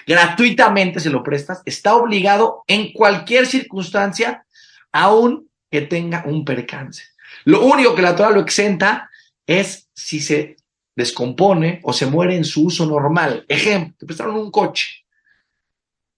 gratuitamente 0.06 1.00
se 1.00 1.10
lo 1.10 1.24
prestas, 1.24 1.62
está 1.66 1.96
obligado 1.96 2.64
en 2.68 2.94
cualquier 2.94 3.48
circunstancia, 3.48 4.46
aun 4.92 5.50
que 5.70 5.82
tenga 5.82 6.24
un 6.28 6.46
percance. 6.46 7.04
Lo 7.44 7.66
único 7.66 7.96
que 7.96 8.04
la 8.04 8.16
Torah 8.16 8.30
lo 8.32 8.42
exenta 8.42 9.10
es 9.46 9.90
si 9.94 10.20
se 10.20 10.58
descompone 10.96 11.80
o 11.84 11.92
se 11.92 12.06
muere 12.06 12.36
en 12.36 12.46
su 12.46 12.66
uso 12.66 12.86
normal. 12.86 13.46
Ejemplo, 13.48 13.96
te 13.98 14.06
prestaron 14.06 14.36
un 14.36 14.52
coche. 14.52 15.06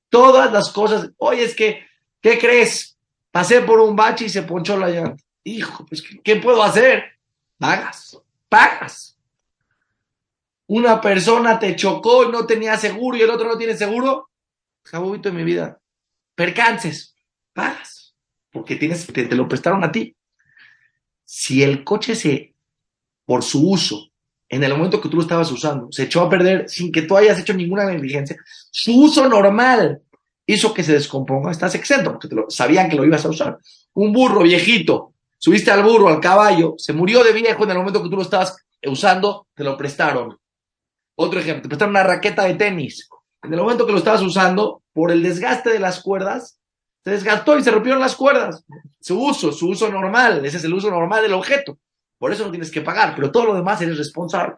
Todas 0.09 0.51
las 0.51 0.69
cosas, 0.69 1.11
oye, 1.17 1.43
es 1.43 1.55
que, 1.55 1.85
¿qué 2.21 2.37
crees? 2.37 2.97
Pasé 3.31 3.61
por 3.61 3.79
un 3.79 3.95
bache 3.95 4.25
y 4.25 4.29
se 4.29 4.43
ponchó 4.43 4.77
la 4.77 4.89
llanta. 4.89 5.23
Hijo, 5.49 5.83
pues, 5.85 6.03
¿qué, 6.23 6.35
puedo 6.35 6.61
hacer? 6.61 7.03
Pagas, 7.57 8.21
pagas. 8.47 9.17
Una 10.67 11.01
persona 11.01 11.57
te 11.57 11.75
chocó 11.75 12.23
y 12.23 12.31
no 12.31 12.45
tenía 12.45 12.77
seguro 12.77 13.17
y 13.17 13.21
el 13.21 13.31
otro 13.31 13.47
no 13.47 13.57
tiene 13.57 13.75
seguro. 13.75 14.29
Jabobito 14.83 15.29
en 15.29 15.35
mi 15.35 15.43
vida. 15.43 15.79
Percances, 16.35 17.15
pagas. 17.51 18.15
porque 18.51 18.75
tienes, 18.75 19.07
te, 19.07 19.25
te 19.25 19.35
lo 19.35 19.47
prestaron 19.47 19.83
a 19.83 19.91
ti. 19.91 20.15
Si 21.25 21.63
el 21.63 21.83
coche 21.83 22.15
se, 22.15 22.53
por 23.25 23.43
su 23.43 23.71
uso, 23.71 24.11
en 24.47 24.63
el 24.63 24.71
momento 24.71 25.01
que 25.01 25.09
tú 25.09 25.17
lo 25.17 25.23
estabas 25.23 25.51
usando, 25.51 25.91
se 25.91 26.03
echó 26.03 26.21
a 26.21 26.29
perder 26.29 26.69
sin 26.69 26.91
que 26.91 27.03
tú 27.03 27.17
hayas 27.17 27.39
hecho 27.39 27.53
ninguna 27.53 27.85
negligencia, 27.85 28.37
su 28.71 29.01
uso 29.01 29.27
normal 29.27 30.01
hizo 30.45 30.73
que 30.73 30.83
se 30.83 30.93
descomponga, 30.93 31.51
estás 31.51 31.73
exento, 31.73 32.11
porque 32.11 32.27
te 32.27 32.35
lo, 32.35 32.49
sabían 32.49 32.89
que 32.89 32.95
lo 32.95 33.05
ibas 33.05 33.25
a 33.25 33.29
usar. 33.29 33.57
Un 33.93 34.13
burro 34.13 34.43
viejito, 34.43 35.13
subiste 35.39 35.71
al 35.71 35.83
burro, 35.83 36.09
al 36.09 36.19
caballo, 36.19 36.75
se 36.77 36.93
murió 36.93 37.23
de 37.23 37.33
viejo 37.33 37.63
en 37.63 37.71
el 37.71 37.77
momento 37.77 38.03
que 38.03 38.09
tú 38.09 38.17
lo 38.17 38.21
estabas 38.21 38.55
usando, 38.85 39.47
te 39.55 39.63
lo 39.63 39.75
prestaron. 39.75 40.37
Otro 41.15 41.39
ejemplo, 41.39 41.63
te 41.63 41.69
prestaron 41.69 41.95
una 41.95 42.03
raqueta 42.03 42.43
de 42.43 42.55
tenis. 42.55 43.09
En 43.41 43.53
el 43.53 43.59
momento 43.59 43.85
que 43.85 43.93
lo 43.93 43.97
estabas 43.97 44.21
usando, 44.21 44.83
por 44.93 45.11
el 45.11 45.23
desgaste 45.23 45.71
de 45.71 45.79
las 45.79 46.01
cuerdas, 46.01 46.59
se 47.03 47.11
desgastó 47.11 47.57
y 47.57 47.63
se 47.63 47.71
rompieron 47.71 48.01
las 48.01 48.15
cuerdas. 48.15 48.63
Su 48.99 49.19
uso, 49.19 49.51
su 49.51 49.69
uso 49.69 49.89
normal, 49.89 50.45
ese 50.45 50.57
es 50.57 50.63
el 50.65 50.73
uso 50.73 50.91
normal 50.91 51.21
del 51.23 51.33
objeto. 51.33 51.79
Por 52.17 52.33
eso 52.33 52.43
no 52.43 52.51
tienes 52.51 52.69
que 52.69 52.81
pagar, 52.81 53.15
pero 53.15 53.31
todo 53.31 53.45
lo 53.45 53.55
demás 53.55 53.81
eres 53.81 53.97
responsable. 53.97 54.55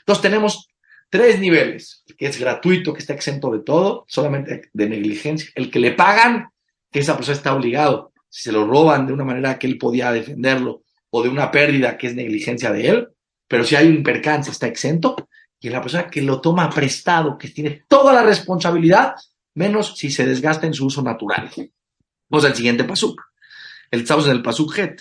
Entonces 0.00 0.22
tenemos 0.22 0.68
tres 1.08 1.38
niveles, 1.38 2.02
el 2.06 2.16
que 2.16 2.26
es 2.26 2.38
gratuito, 2.40 2.92
que 2.92 2.98
está 2.98 3.12
exento 3.12 3.52
de 3.52 3.60
todo, 3.60 4.04
solamente 4.08 4.68
de 4.72 4.88
negligencia, 4.88 5.48
el 5.54 5.70
que 5.70 5.78
le 5.78 5.92
pagan, 5.92 6.48
que 6.90 6.98
esa 6.98 7.16
persona 7.16 7.36
está 7.36 7.54
obligado, 7.54 8.12
si 8.34 8.42
se 8.42 8.52
lo 8.52 8.66
roban 8.66 9.06
de 9.06 9.12
una 9.12 9.22
manera 9.22 9.56
que 9.60 9.68
él 9.68 9.78
podía 9.78 10.10
defenderlo, 10.10 10.82
o 11.10 11.22
de 11.22 11.28
una 11.28 11.52
pérdida 11.52 11.96
que 11.96 12.08
es 12.08 12.16
negligencia 12.16 12.72
de 12.72 12.88
él, 12.88 13.08
pero 13.46 13.62
si 13.62 13.76
hay 13.76 13.86
un 13.86 14.02
percance 14.02 14.50
está 14.50 14.66
exento, 14.66 15.28
y 15.60 15.68
la 15.68 15.80
persona 15.80 16.08
que 16.08 16.20
lo 16.20 16.40
toma 16.40 16.68
prestado, 16.68 17.38
que 17.38 17.50
tiene 17.50 17.84
toda 17.86 18.12
la 18.12 18.24
responsabilidad, 18.24 19.14
menos 19.54 19.96
si 19.96 20.10
se 20.10 20.26
desgasta 20.26 20.66
en 20.66 20.74
su 20.74 20.86
uso 20.86 21.00
natural. 21.00 21.48
Vamos 22.28 22.44
al 22.44 22.56
siguiente 22.56 22.82
pasuk. 22.82 23.22
El, 23.88 24.00
estamos 24.00 24.26
en 24.26 24.32
el 24.32 24.42
pasuk 24.42 24.78
het. 24.78 25.00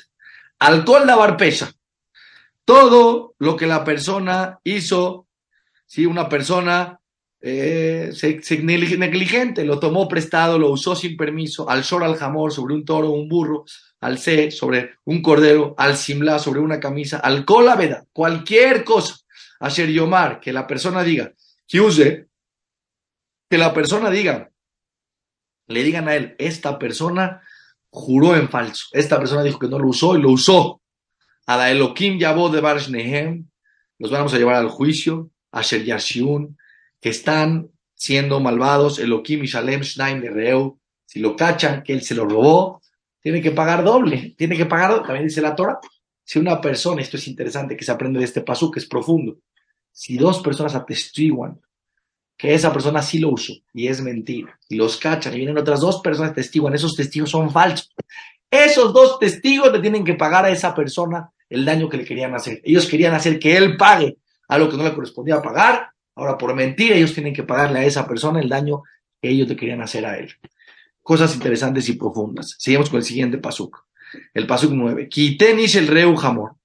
Alcohol 0.60 1.08
de 1.08 1.34
pesa 1.34 1.74
todo 2.66 3.34
lo 3.40 3.58
que 3.58 3.66
la 3.66 3.84
persona 3.84 4.60
hizo, 4.64 5.28
si 5.88 6.06
una 6.06 6.30
persona 6.30 7.00
eh, 7.46 8.12
se, 8.14 8.64
negligente, 8.64 9.66
lo 9.66 9.78
tomó 9.78 10.08
prestado, 10.08 10.58
lo 10.58 10.70
usó 10.70 10.96
sin 10.96 11.18
permiso, 11.18 11.70
al 11.70 11.84
shor 11.84 12.06
al 12.06 12.16
jamor 12.16 12.54
sobre 12.54 12.74
un 12.74 12.86
toro, 12.86 13.10
un 13.10 13.28
burro, 13.28 13.66
al 14.00 14.18
se 14.18 14.50
sobre 14.50 14.92
un 15.04 15.22
cordero, 15.22 15.76
al 15.78 15.98
simla 15.98 16.40
sobre 16.40 16.62
una 16.62 16.80
camisa, 16.80 17.18
al 17.18 17.44
veda, 17.78 18.06
cualquier 18.14 18.86
cosa, 18.86 19.18
a 19.60 19.68
yomar, 19.68 20.40
que 20.40 20.54
la 20.54 20.66
persona 20.66 21.04
diga, 21.04 21.34
que 21.68 21.82
use, 21.82 22.28
que 23.50 23.58
la 23.58 23.74
persona 23.74 24.10
diga, 24.10 24.50
le 25.68 25.84
digan 25.84 26.08
a 26.08 26.16
él, 26.16 26.38
esta 26.40 26.80
persona 26.80 27.42
juró 27.90 28.38
en 28.38 28.48
falso, 28.48 28.86
esta 28.94 29.20
persona 29.20 29.44
dijo 29.44 29.60
que 29.60 29.68
no 29.68 29.80
lo 29.80 29.90
usó 29.90 30.16
y 30.16 30.22
lo 30.22 30.30
usó 30.30 30.82
a 31.46 31.58
la 31.58 31.72
Elohim 31.72 32.18
Yabó 32.18 32.48
de 32.48 32.62
Barshnehem, 32.62 33.50
los 34.00 34.12
vamos 34.12 34.34
a 34.34 34.38
llevar 34.38 34.56
al 34.56 34.70
juicio, 34.70 35.30
a 35.52 35.62
Sher 35.62 35.84
Yashiun, 35.84 36.58
que 37.04 37.10
están 37.10 37.70
siendo 37.94 38.40
malvados, 38.40 38.98
Elohim 38.98 39.44
y 39.44 39.48
Shalem 39.48 39.82
Shnaim 39.82 40.22
de 40.22 40.30
Reu, 40.30 40.80
si 41.06 41.20
lo 41.20 41.36
cachan, 41.36 41.84
que 41.84 41.92
él 41.92 42.02
se 42.02 42.16
lo 42.16 42.26
robó, 42.26 42.82
tiene 43.20 43.42
que 43.42 43.52
pagar 43.52 43.84
doble, 43.84 44.34
tiene 44.38 44.56
que 44.56 44.66
pagar, 44.66 45.04
también 45.04 45.28
dice 45.28 45.42
la 45.42 45.54
Torah, 45.54 45.80
si 46.24 46.40
una 46.40 46.62
persona, 46.62 47.02
esto 47.02 47.18
es 47.18 47.28
interesante 47.28 47.76
que 47.76 47.84
se 47.84 47.92
aprende 47.92 48.20
de 48.20 48.26
este 48.26 48.40
paso 48.40 48.72
que 48.72 48.80
es 48.80 48.86
profundo, 48.86 49.38
si 49.92 50.18
dos 50.18 50.42
personas 50.42 50.76
atestiguan 50.76 51.60
que 52.38 52.54
esa 52.54 52.72
persona 52.72 53.02
sí 53.02 53.20
lo 53.20 53.32
usó 53.32 53.54
y 53.74 53.88
es 53.88 54.02
mentira, 54.02 54.58
y 54.70 54.76
los 54.76 54.96
cachan 54.96 55.34
y 55.34 55.38
vienen 55.38 55.58
otras 55.58 55.82
dos 55.82 56.00
personas 56.02 56.34
testiguan, 56.34 56.74
esos 56.74 56.96
testigos 56.96 57.30
son 57.30 57.52
falsos, 57.52 57.94
esos 58.50 58.94
dos 58.94 59.20
testigos 59.20 59.74
le 59.74 59.80
tienen 59.80 60.06
que 60.06 60.14
pagar 60.14 60.46
a 60.46 60.52
esa 60.52 60.74
persona 60.74 61.30
el 61.50 61.66
daño 61.66 61.90
que 61.90 61.98
le 61.98 62.06
querían 62.06 62.34
hacer. 62.34 62.62
Ellos 62.64 62.88
querían 62.88 63.14
hacer 63.14 63.40
que 63.40 63.58
él 63.58 63.76
pague 63.76 64.18
algo 64.48 64.70
que 64.70 64.78
no 64.78 64.84
le 64.84 64.94
correspondía 64.94 65.42
pagar. 65.42 65.93
Ahora, 66.16 66.38
por 66.38 66.54
mentira, 66.54 66.96
ellos 66.96 67.14
tienen 67.14 67.34
que 67.34 67.44
pagarle 67.44 67.80
a 67.80 67.86
esa 67.86 68.08
persona 68.08 68.40
el 68.40 68.50
daño 68.50 68.84
que 69.22 69.30
ellos 69.30 69.48
le 69.48 69.56
querían 69.56 69.82
hacer 69.82 70.06
a 70.06 70.18
él. 70.18 70.34
Cosas 71.02 71.34
interesantes 71.36 71.90
y 71.90 71.94
profundas. 71.94 72.56
Seguimos 72.60 72.90
con 72.90 73.00
el 73.00 73.06
siguiente 73.06 73.38
pasuk. 73.38 73.86
El 74.34 74.48
pasuk 74.48 74.72
9. 74.72 75.10
Quitenis 75.10 75.76
el 75.76 75.88
reu 75.88 76.16
jamor. 76.16 76.56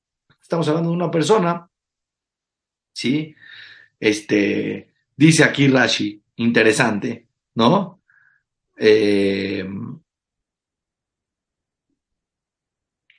Estamos 0.41 0.69
hablando 0.69 0.91
de 0.91 0.97
una 0.97 1.11
persona, 1.11 1.69
¿sí? 2.93 3.35
Este, 4.01 4.89
dice 5.17 5.45
aquí 5.45 5.69
Rashi, 5.69 6.23
interesante, 6.37 7.27
¿no? 7.55 8.01
Eh, 8.77 9.69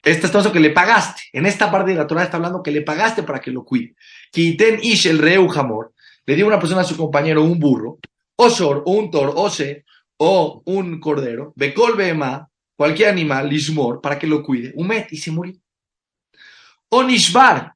está 0.03 0.27
hablando 0.27 0.51
que 0.51 0.59
le 0.59 0.71
pagaste. 0.71 1.24
En 1.33 1.45
esta 1.45 1.71
parte 1.71 1.91
de 1.91 1.98
la 1.98 2.07
Torah 2.07 2.24
está 2.24 2.38
hablando 2.38 2.63
que 2.63 2.71
le 2.71 2.81
pagaste 2.81 3.24
para 3.24 3.39
que 3.39 3.51
lo 3.51 3.63
cuide. 3.63 3.95
Quiten 4.31 4.79
ish 4.81 5.07
el 5.07 5.19
reu 5.19 5.48
jamor. 5.48 5.93
Le 6.29 6.36
dio 6.36 6.45
una 6.45 6.59
persona 6.59 6.81
a 6.81 6.83
su 6.83 6.95
compañero 6.95 7.43
un 7.43 7.57
burro, 7.57 7.98
o 8.36 8.50
shor, 8.50 8.83
o 8.86 8.91
un 8.91 9.09
toro, 9.09 9.33
o 9.36 9.50
se, 9.50 9.83
o 10.17 10.62
un 10.65 11.00
cordero, 11.00 11.53
becol 11.55 11.95
bema, 11.95 12.48
cualquier 12.77 13.09
animal, 13.09 13.50
lishmor, 13.50 14.00
para 14.00 14.19
que 14.19 14.27
lo 14.27 14.43
cuide. 14.43 14.71
Un 14.75 14.86
met 14.86 15.12
y 15.12 15.17
se 15.17 15.31
murió. 15.31 15.55
O 16.89 17.01
nishbar, 17.01 17.74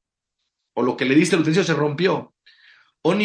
o 0.76 0.84
lo 0.84 0.96
que 0.96 1.04
le 1.04 1.16
diste 1.16 1.36
el 1.36 1.42
utensilio 1.42 1.66
se 1.66 1.74
rompió. 1.74 2.36
O 3.02 3.16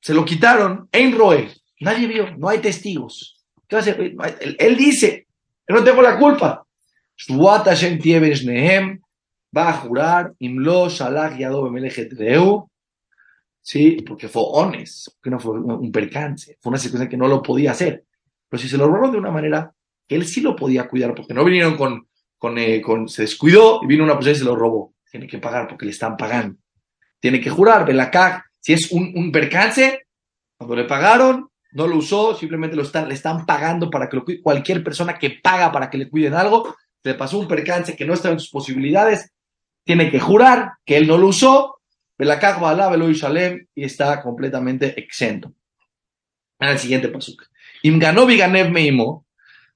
se 0.00 0.14
lo 0.14 0.24
quitaron. 0.24 0.88
En 0.92 1.18
roe, 1.18 1.52
nadie 1.80 2.06
vio, 2.06 2.36
no 2.36 2.48
hay 2.48 2.60
testigos. 2.60 3.44
Él, 3.68 4.76
dice, 4.76 5.26
no 5.66 5.82
tengo 5.82 6.02
la 6.02 6.20
culpa 6.20 6.64
va 9.56 9.70
a 9.70 9.72
jurar, 9.72 10.34
Imlo, 10.38 10.88
Shalach, 10.88 11.36
sí, 13.66 14.02
porque 14.06 14.28
fue 14.28 14.42
ones, 14.44 15.18
que 15.20 15.28
no 15.28 15.40
fue 15.40 15.58
un 15.58 15.90
percance, 15.90 16.56
fue 16.60 16.70
una 16.70 16.78
situación 16.78 17.08
que 17.08 17.16
no 17.16 17.26
lo 17.26 17.42
podía 17.42 17.72
hacer. 17.72 18.04
Pero 18.48 18.62
si 18.62 18.68
se 18.68 18.78
lo 18.78 18.86
robaron 18.86 19.10
de 19.10 19.18
una 19.18 19.32
manera 19.32 19.74
él 20.08 20.26
sí 20.26 20.40
lo 20.40 20.54
podía 20.54 20.88
cuidar, 20.88 21.14
porque 21.14 21.34
no 21.34 21.44
vinieron 21.44 21.76
con, 21.76 22.58
eh, 22.58 22.80
con 22.80 23.08
se 23.08 23.22
descuidó 23.22 23.80
y 23.82 23.86
vino 23.86 24.04
una 24.04 24.14
persona 24.14 24.36
y 24.36 24.38
se 24.38 24.44
lo 24.44 24.54
robó. 24.54 24.94
Tiene 25.10 25.26
que 25.26 25.38
pagar 25.38 25.66
porque 25.66 25.84
le 25.84 25.90
están 25.90 26.16
pagando. 26.16 26.58
Tiene 27.18 27.40
que 27.40 27.50
jurar, 27.50 27.84
Belacag, 27.84 28.44
si 28.60 28.74
es 28.74 28.92
un, 28.92 29.12
un 29.16 29.32
percance, 29.32 30.06
cuando 30.56 30.76
le 30.76 30.84
pagaron, 30.84 31.48
no 31.72 31.86
lo 31.86 31.96
usó, 31.96 32.34
simplemente 32.34 32.76
lo 32.76 32.82
están, 32.82 33.08
le 33.08 33.14
están 33.14 33.44
pagando 33.46 33.90
para 33.90 34.08
que 34.08 34.16
lo. 34.16 34.24
Cualquier 34.42 34.84
persona 34.84 35.18
que 35.18 35.38
paga 35.42 35.72
para 35.72 35.90
que 35.90 35.98
le 35.98 36.08
cuiden 36.08 36.34
algo, 36.34 36.76
le 37.02 37.14
pasó 37.14 37.38
un 37.38 37.48
percance 37.48 37.96
que 37.96 38.04
no 38.04 38.14
estaba 38.14 38.34
en 38.34 38.40
sus 38.40 38.50
posibilidades, 38.50 39.32
tiene 39.84 40.10
que 40.10 40.20
jurar 40.20 40.72
que 40.84 40.96
él 40.96 41.06
no 41.06 41.18
lo 41.18 41.28
usó, 41.28 41.75
y 42.18 43.80
y 43.80 43.84
está 43.84 44.22
completamente 44.22 44.98
exento. 44.98 45.52
En 46.58 46.68
el 46.68 46.78
siguiente 46.78 47.08
paso. 47.08 47.32
Imganov 47.82 48.30
y 48.30 48.38
Ganev 48.38 48.70
Meimo, 48.70 49.26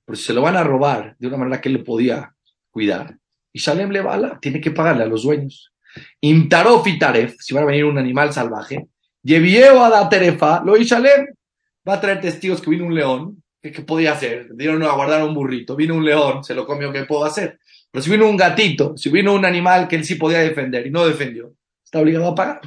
pero 0.04 0.16
si 0.16 0.24
se 0.24 0.32
lo 0.32 0.42
van 0.42 0.56
a 0.56 0.64
robar 0.64 1.16
de 1.18 1.28
una 1.28 1.36
manera 1.36 1.60
que 1.60 1.68
él 1.68 1.84
podía 1.84 2.34
cuidar, 2.70 3.18
y 3.52 3.58
Shalem 3.58 3.90
le 3.90 4.00
bala, 4.00 4.38
tiene 4.40 4.60
que 4.60 4.70
pagarle 4.70 5.04
a 5.04 5.06
los 5.06 5.24
dueños. 5.24 5.72
Imtarof 6.20 6.86
y 6.86 6.98
Taref, 6.98 7.36
si 7.40 7.54
va 7.54 7.62
a 7.62 7.64
venir 7.64 7.84
un 7.84 7.98
animal 7.98 8.32
salvaje, 8.32 8.88
Yevieo 9.22 9.84
a 9.84 10.08
Terefa, 10.08 10.62
lo 10.64 10.76
Shalem, 10.76 11.26
va 11.86 11.94
a 11.94 12.00
traer 12.00 12.20
testigos 12.20 12.60
que 12.60 12.70
vino 12.70 12.86
un 12.86 12.94
león, 12.94 13.42
¿Qué, 13.62 13.82
podía 13.82 14.12
hacer? 14.12 14.48
Dieron 14.54 14.82
a 14.84 14.92
guardar 14.92 15.22
un 15.22 15.34
burrito, 15.34 15.76
vino 15.76 15.94
un 15.94 16.04
león, 16.04 16.42
se 16.42 16.54
lo 16.54 16.64
comió, 16.64 16.90
¿qué 16.92 17.04
puedo 17.04 17.24
hacer? 17.24 17.58
Pero 17.90 18.02
si 18.02 18.10
vino 18.10 18.28
un 18.28 18.36
gatito, 18.36 18.96
si 18.96 19.10
vino 19.10 19.34
un 19.34 19.44
animal 19.44 19.86
que 19.86 19.96
él 19.96 20.04
sí 20.04 20.14
podía 20.14 20.38
defender 20.38 20.86
y 20.86 20.90
no 20.90 21.06
defendió, 21.06 21.52
está 21.90 21.98
obligado 21.98 22.28
a 22.28 22.34
pagar. 22.36 22.60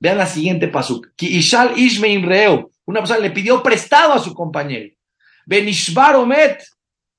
Vean 0.00 0.16
la 0.16 0.26
siguiente 0.26 0.68
pasuk. 0.68 1.08
Ishal 1.20 1.78
Ishmein 1.78 2.26
Reo, 2.26 2.70
una 2.86 3.00
persona 3.00 3.20
le 3.20 3.30
pidió 3.30 3.62
prestado 3.62 4.14
a 4.14 4.18
su 4.18 4.32
compañero. 4.32 4.94
Benishbar 5.44 6.16
Omet, 6.16 6.64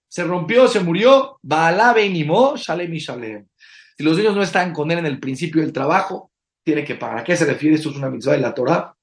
se 0.07 0.23
rompió, 0.23 0.67
se 0.67 0.79
murió. 0.79 1.37
Baala 1.43 1.95
Shalem 2.55 2.93
y. 2.93 2.99
Si 2.99 4.03
los 4.03 4.17
niños 4.17 4.35
no 4.35 4.41
están 4.41 4.73
con 4.73 4.89
él 4.89 4.99
en 4.99 5.05
el 5.05 5.19
principio 5.19 5.61
del 5.61 5.71
trabajo, 5.71 6.31
tiene 6.63 6.83
que 6.83 6.95
pagar. 6.95 7.19
¿A 7.19 7.23
qué 7.23 7.37
se 7.37 7.45
refiere? 7.45 7.75
Esto 7.75 7.91
es 7.91 7.95
una 7.95 8.09
mitzvah 8.09 8.33
de 8.33 8.39
la 8.39 8.53
Torah. 8.53 8.95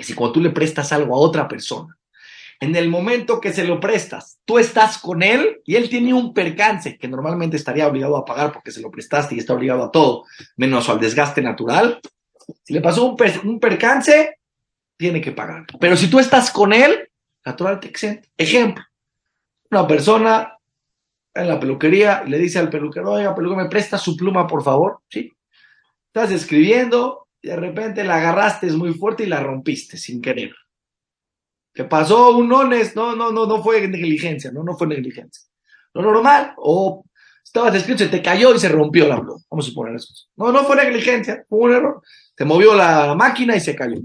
Si 0.00 0.14
cuando 0.14 0.32
tú 0.32 0.40
le 0.40 0.50
prestas 0.50 0.92
algo 0.92 1.14
a 1.14 1.18
otra 1.18 1.46
persona, 1.46 1.96
en 2.62 2.76
el 2.76 2.88
momento 2.88 3.40
que 3.40 3.52
se 3.52 3.64
lo 3.64 3.80
prestas, 3.80 4.38
tú 4.44 4.56
estás 4.56 4.96
con 4.98 5.24
él 5.24 5.60
y 5.64 5.74
él 5.74 5.88
tiene 5.88 6.14
un 6.14 6.32
percance 6.32 6.96
que 6.96 7.08
normalmente 7.08 7.56
estaría 7.56 7.88
obligado 7.88 8.16
a 8.16 8.24
pagar 8.24 8.52
porque 8.52 8.70
se 8.70 8.80
lo 8.80 8.88
prestaste 8.88 9.34
y 9.34 9.40
está 9.40 9.54
obligado 9.54 9.82
a 9.82 9.90
todo, 9.90 10.26
menos 10.56 10.88
al 10.88 11.00
desgaste 11.00 11.42
natural. 11.42 12.00
Si 12.62 12.72
le 12.72 12.80
pasó 12.80 13.16
un, 13.16 13.58
percance, 13.58 14.38
tiene 14.96 15.20
que 15.20 15.32
pagar. 15.32 15.66
Pero 15.80 15.96
si 15.96 16.08
tú 16.08 16.20
estás 16.20 16.52
con 16.52 16.72
él, 16.72 17.10
natural 17.44 17.80
te 17.80 17.88
exenta. 17.88 18.28
Ejemplo, 18.36 18.84
una 19.68 19.84
persona 19.84 20.56
en 21.34 21.48
la 21.48 21.58
peluquería 21.58 22.22
le 22.22 22.38
dice 22.38 22.60
al 22.60 22.70
peluquero, 22.70 23.10
oiga, 23.10 23.34
peluquero, 23.34 23.60
¿me 23.60 23.68
presta 23.68 23.98
su 23.98 24.16
pluma, 24.16 24.46
por 24.46 24.62
favor? 24.62 25.00
Sí. 25.08 25.32
Estás 26.14 26.30
escribiendo 26.30 27.26
y 27.42 27.48
de 27.48 27.56
repente 27.56 28.04
la 28.04 28.18
agarraste 28.18 28.70
muy 28.70 28.94
fuerte 28.94 29.24
y 29.24 29.26
la 29.26 29.40
rompiste 29.40 29.96
sin 29.96 30.22
querer 30.22 30.54
que 31.72 31.84
pasó 31.84 32.36
un 32.36 32.52
ones, 32.52 32.94
no, 32.94 33.16
no, 33.16 33.32
no, 33.32 33.46
no 33.46 33.62
fue 33.62 33.86
negligencia, 33.88 34.50
no, 34.52 34.62
no 34.62 34.76
fue 34.76 34.86
negligencia. 34.86 35.42
lo 35.94 36.02
normal, 36.02 36.54
o 36.58 37.04
estabas 37.42 37.74
escrito, 37.74 38.04
se 38.04 38.10
te 38.10 38.22
cayó 38.22 38.54
y 38.54 38.58
se 38.58 38.68
rompió 38.68 39.08
la 39.08 39.20
pluma. 39.20 39.40
Vamos 39.50 39.66
a 39.66 39.68
suponer 39.68 39.96
eso. 39.96 40.12
No, 40.36 40.52
no 40.52 40.64
fue 40.64 40.76
negligencia, 40.76 41.44
fue 41.48 41.58
un 41.58 41.72
error. 41.72 42.02
Se 42.36 42.44
movió 42.44 42.74
la 42.74 43.14
máquina 43.14 43.56
y 43.56 43.60
se 43.60 43.74
cayó. 43.74 44.00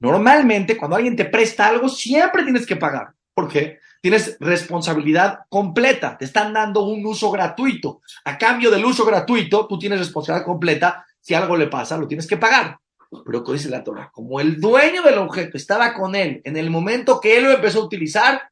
Normalmente, 0.00 0.76
cuando 0.76 0.96
alguien 0.96 1.16
te 1.16 1.24
presta 1.24 1.68
algo, 1.68 1.88
siempre 1.88 2.42
tienes 2.42 2.66
que 2.66 2.76
pagar. 2.76 3.14
¿Por 3.32 3.48
qué? 3.48 3.78
Tienes 4.00 4.36
responsabilidad 4.38 5.40
completa. 5.48 6.18
Te 6.18 6.26
están 6.26 6.52
dando 6.52 6.84
un 6.84 7.04
uso 7.06 7.30
gratuito. 7.30 8.00
A 8.24 8.36
cambio 8.36 8.70
del 8.70 8.84
uso 8.84 9.04
gratuito, 9.04 9.66
tú 9.66 9.78
tienes 9.78 9.98
responsabilidad 9.98 10.44
completa. 10.44 11.06
Si 11.20 11.32
algo 11.32 11.56
le 11.56 11.68
pasa, 11.68 11.96
lo 11.96 12.06
tienes 12.06 12.26
que 12.26 12.36
pagar. 12.36 12.78
Pero 13.24 13.40
dice 13.40 13.68
la 13.68 13.84
Torah, 13.84 14.10
como 14.12 14.40
el 14.40 14.60
dueño 14.60 15.02
del 15.02 15.18
objeto 15.18 15.56
estaba 15.56 15.94
con 15.94 16.14
él 16.14 16.40
en 16.44 16.56
el 16.56 16.70
momento 16.70 17.20
que 17.20 17.36
él 17.36 17.44
lo 17.44 17.52
empezó 17.52 17.82
a 17.82 17.84
utilizar, 17.84 18.42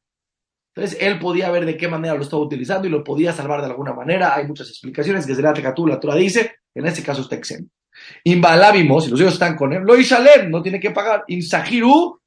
entonces 0.75 0.97
él 1.01 1.19
podía 1.19 1.51
ver 1.51 1.65
de 1.65 1.77
qué 1.77 1.87
manera 1.87 2.15
lo 2.15 2.23
estaba 2.23 2.41
utilizando 2.41 2.87
y 2.87 2.91
lo 2.91 3.03
podía 3.03 3.31
salvar 3.31 3.61
de 3.61 3.67
alguna 3.67 3.93
manera. 3.93 4.35
Hay 4.35 4.47
muchas 4.47 4.69
explicaciones 4.69 5.25
que 5.25 5.33
la 5.35 5.53
Tecatú, 5.53 5.85
la 5.85 5.99
Torah 5.99 6.15
dice, 6.15 6.55
en 6.73 6.87
este 6.87 7.03
caso 7.03 7.21
está 7.21 7.35
exento. 7.35 7.71
Imbalabimos, 8.23 9.05
si 9.05 9.11
los 9.11 9.21
hijos 9.21 9.33
están 9.33 9.55
con 9.55 9.71
él, 9.73 9.83
lo 9.83 9.95
Ishalem, 9.95 10.49
no 10.49 10.63
tiene 10.63 10.79
que 10.79 10.89
pagar. 10.91 11.25
Insahiru, 11.27 12.19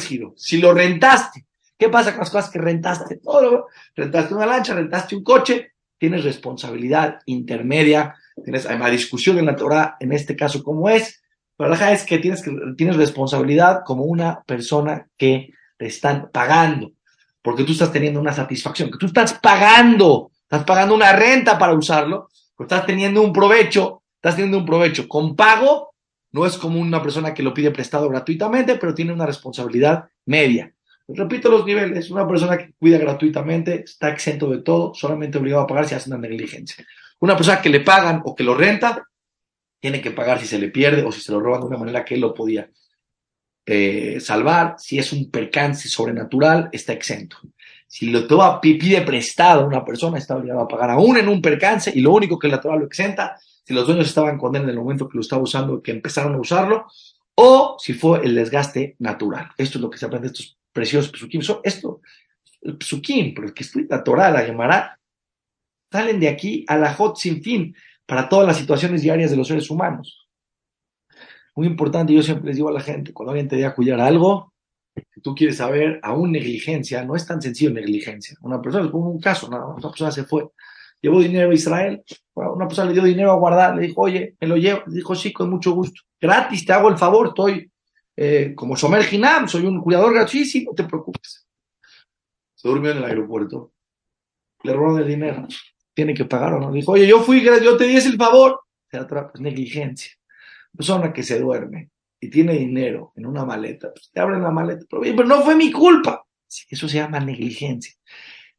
giro. 0.00 0.34
Si 0.36 0.58
lo 0.58 0.74
rentaste, 0.74 1.46
¿qué 1.78 1.88
pasa 1.88 2.10
con 2.10 2.20
las 2.20 2.30
cosas 2.30 2.50
que 2.50 2.58
rentaste? 2.58 3.18
Todo, 3.18 3.68
rentaste 3.94 4.34
una 4.34 4.46
lancha, 4.46 4.74
rentaste 4.74 5.14
un 5.14 5.22
coche, 5.22 5.72
tienes 5.96 6.24
responsabilidad 6.24 7.20
intermedia, 7.26 8.16
tienes, 8.42 8.66
hay 8.66 8.76
una 8.76 8.90
discusión 8.90 9.38
en 9.38 9.46
la 9.46 9.54
Torah, 9.54 9.96
en 10.00 10.12
este 10.12 10.34
caso, 10.34 10.62
¿cómo 10.62 10.88
es? 10.88 11.21
La 11.68 11.92
es 11.92 12.04
que 12.04 12.18
tienes, 12.18 12.42
que 12.42 12.50
tienes 12.76 12.96
responsabilidad 12.96 13.82
como 13.84 14.04
una 14.04 14.42
persona 14.42 15.06
que 15.16 15.50
te 15.76 15.86
están 15.86 16.30
pagando, 16.32 16.92
porque 17.42 17.64
tú 17.64 17.72
estás 17.72 17.92
teniendo 17.92 18.20
una 18.20 18.32
satisfacción, 18.32 18.90
que 18.90 18.98
tú 18.98 19.06
estás 19.06 19.34
pagando, 19.34 20.30
estás 20.42 20.64
pagando 20.64 20.94
una 20.94 21.12
renta 21.12 21.58
para 21.58 21.74
usarlo, 21.74 22.28
pero 22.56 22.66
estás 22.66 22.86
teniendo 22.86 23.22
un 23.22 23.32
provecho, 23.32 24.02
estás 24.16 24.36
teniendo 24.36 24.58
un 24.58 24.66
provecho 24.66 25.08
con 25.08 25.34
pago, 25.36 25.94
no 26.32 26.46
es 26.46 26.56
como 26.56 26.80
una 26.80 27.02
persona 27.02 27.34
que 27.34 27.42
lo 27.42 27.52
pide 27.52 27.70
prestado 27.70 28.08
gratuitamente, 28.08 28.76
pero 28.76 28.94
tiene 28.94 29.12
una 29.12 29.26
responsabilidad 29.26 30.08
media. 30.26 30.72
Repito 31.08 31.50
los 31.50 31.66
niveles, 31.66 32.10
una 32.10 32.26
persona 32.26 32.56
que 32.56 32.72
cuida 32.78 32.96
gratuitamente 32.98 33.82
está 33.84 34.08
exento 34.08 34.48
de 34.48 34.58
todo, 34.58 34.94
solamente 34.94 35.38
obligado 35.38 35.62
a 35.62 35.66
pagar 35.66 35.86
si 35.86 35.94
hace 35.94 36.08
una 36.08 36.18
negligencia. 36.18 36.86
Una 37.20 37.36
persona 37.36 37.60
que 37.60 37.68
le 37.68 37.80
pagan 37.80 38.22
o 38.24 38.34
que 38.34 38.44
lo 38.44 38.54
renta, 38.54 39.08
tiene 39.82 40.00
que 40.00 40.12
pagar 40.12 40.38
si 40.38 40.46
se 40.46 40.60
le 40.60 40.68
pierde 40.68 41.02
o 41.02 41.10
si 41.10 41.20
se 41.20 41.32
lo 41.32 41.40
roban 41.40 41.60
de 41.60 41.66
una 41.66 41.76
manera 41.76 42.04
que 42.04 42.14
él 42.14 42.20
lo 42.20 42.32
podía 42.32 42.70
eh, 43.66 44.20
salvar. 44.20 44.76
Si 44.78 44.96
es 44.96 45.12
un 45.12 45.28
percance 45.28 45.88
sobrenatural, 45.88 46.68
está 46.70 46.92
exento. 46.92 47.38
Si 47.88 48.08
lo 48.08 48.28
toma, 48.28 48.60
pide 48.60 49.02
prestado 49.02 49.62
a 49.62 49.66
una 49.66 49.84
persona, 49.84 50.18
está 50.18 50.36
obligado 50.36 50.60
a 50.60 50.68
pagar 50.68 50.90
aún 50.90 51.16
en 51.16 51.28
un 51.28 51.42
percance 51.42 51.90
y 51.92 52.00
lo 52.00 52.12
único 52.12 52.38
que 52.38 52.46
la 52.46 52.60
Torah 52.60 52.76
lo 52.76 52.86
exenta, 52.86 53.36
si 53.64 53.74
los 53.74 53.84
dueños 53.84 54.06
estaban 54.06 54.38
con 54.38 54.54
él 54.54 54.62
en 54.62 54.68
el 54.68 54.76
momento 54.76 55.08
que 55.08 55.18
lo 55.18 55.20
estaba 55.20 55.42
usando, 55.42 55.82
que 55.82 55.90
empezaron 55.90 56.36
a 56.36 56.38
usarlo, 56.38 56.86
o 57.34 57.74
si 57.80 57.92
fue 57.92 58.24
el 58.24 58.36
desgaste 58.36 58.94
natural. 59.00 59.50
Esto 59.58 59.78
es 59.78 59.82
lo 59.82 59.90
que 59.90 59.98
se 59.98 60.06
aprende 60.06 60.28
de 60.28 60.32
estos 60.32 60.56
preciosos 60.72 61.10
psukim. 61.10 61.40
esto, 61.64 62.00
el 62.60 62.78
psukim, 62.78 63.34
pero 63.34 63.48
el 63.48 63.52
que 63.52 63.64
estudia 63.64 63.88
la 63.90 64.04
Torah, 64.04 64.30
la 64.30 64.46
llamará, 64.46 65.00
salen 65.90 66.20
de 66.20 66.28
aquí 66.28 66.64
a 66.68 66.76
la 66.76 66.94
hot 66.94 67.16
sin 67.16 67.42
fin 67.42 67.74
para 68.06 68.28
todas 68.28 68.46
las 68.46 68.56
situaciones 68.56 69.02
diarias 69.02 69.30
de 69.30 69.36
los 69.36 69.48
seres 69.48 69.70
humanos. 69.70 70.28
Muy 71.54 71.66
importante, 71.66 72.14
yo 72.14 72.22
siempre 72.22 72.48
les 72.48 72.56
digo 72.56 72.68
a 72.68 72.72
la 72.72 72.80
gente, 72.80 73.12
cuando 73.12 73.32
alguien 73.32 73.48
te 73.48 73.56
diga 73.56 73.74
cuidar 73.74 74.00
algo, 74.00 74.52
tú 75.22 75.34
quieres 75.34 75.58
saber, 75.58 76.00
aún 76.02 76.32
negligencia, 76.32 77.04
no 77.04 77.14
es 77.14 77.26
tan 77.26 77.40
sencillo 77.40 77.70
negligencia. 77.70 78.36
Una 78.42 78.60
persona, 78.60 78.84
les 78.84 78.92
pongo 78.92 79.10
un 79.10 79.20
caso, 79.20 79.48
una, 79.48 79.74
persona 79.76 80.10
se 80.10 80.24
fue, 80.24 80.48
llevó 81.00 81.20
dinero 81.20 81.50
a 81.50 81.54
Israel, 81.54 82.02
una 82.34 82.66
persona 82.66 82.88
le 82.88 82.94
dio 82.94 83.04
dinero 83.04 83.32
a 83.32 83.36
guardar, 83.36 83.76
le 83.76 83.86
dijo, 83.86 84.00
oye, 84.02 84.34
me 84.40 84.46
lo 84.46 84.56
llevo, 84.56 84.82
le 84.86 84.94
dijo, 84.94 85.14
sí, 85.14 85.32
con 85.32 85.50
mucho 85.50 85.72
gusto, 85.72 86.02
gratis, 86.20 86.64
te 86.64 86.72
hago 86.72 86.88
el 86.88 86.98
favor, 86.98 87.28
estoy 87.28 87.70
eh, 88.16 88.54
como 88.54 88.76
Somer 88.76 89.04
Ginam, 89.04 89.48
soy 89.48 89.66
un 89.66 89.80
cuidador 89.80 90.14
gratuito, 90.14 90.58
no 90.66 90.74
te 90.74 90.84
preocupes. 90.84 91.46
Se 92.54 92.68
durmió 92.68 92.92
en 92.92 92.98
el 92.98 93.04
aeropuerto, 93.04 93.72
le 94.62 94.72
robaron 94.72 95.00
el 95.00 95.08
dinero, 95.08 95.46
tiene 95.94 96.14
que 96.14 96.24
pagar 96.24 96.54
o 96.54 96.60
no. 96.60 96.72
Dijo, 96.72 96.92
oye, 96.92 97.06
yo 97.06 97.20
fui, 97.20 97.42
yo 97.42 97.76
te 97.76 97.86
di 97.86 97.96
el 97.96 98.16
favor. 98.16 98.60
Se 98.90 98.98
atrapa, 98.98 99.38
negligencia. 99.38 100.12
Persona 100.76 101.12
que 101.12 101.22
se 101.22 101.38
duerme 101.38 101.90
y 102.20 102.30
tiene 102.30 102.54
dinero 102.54 103.12
en 103.16 103.26
una 103.26 103.44
maleta, 103.44 103.92
pues 103.92 104.10
te 104.12 104.20
abren 104.20 104.42
la 104.42 104.50
maleta, 104.50 104.86
pero, 104.88 105.24
no 105.24 105.42
fue 105.42 105.56
mi 105.56 105.72
culpa. 105.72 106.24
eso 106.70 106.88
se 106.88 106.96
llama 106.98 107.20
negligencia. 107.20 107.94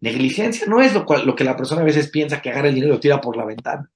Negligencia 0.02 0.68
no 0.68 0.82
es 0.82 0.94
lo, 0.94 1.06
lo 1.26 1.36
que 1.36 1.46
la 1.46 1.56
persona 1.56 1.82
a 1.82 1.86
veces 1.86 2.10
piensa 2.10 2.42
que 2.42 2.50
agarra 2.50 2.68
el 2.68 2.76
dinero 2.76 2.94
y 2.94 2.96
lo 2.96 3.00
tira 3.00 3.22
por 3.22 3.38
la 3.38 3.46
ventana. 3.46 3.90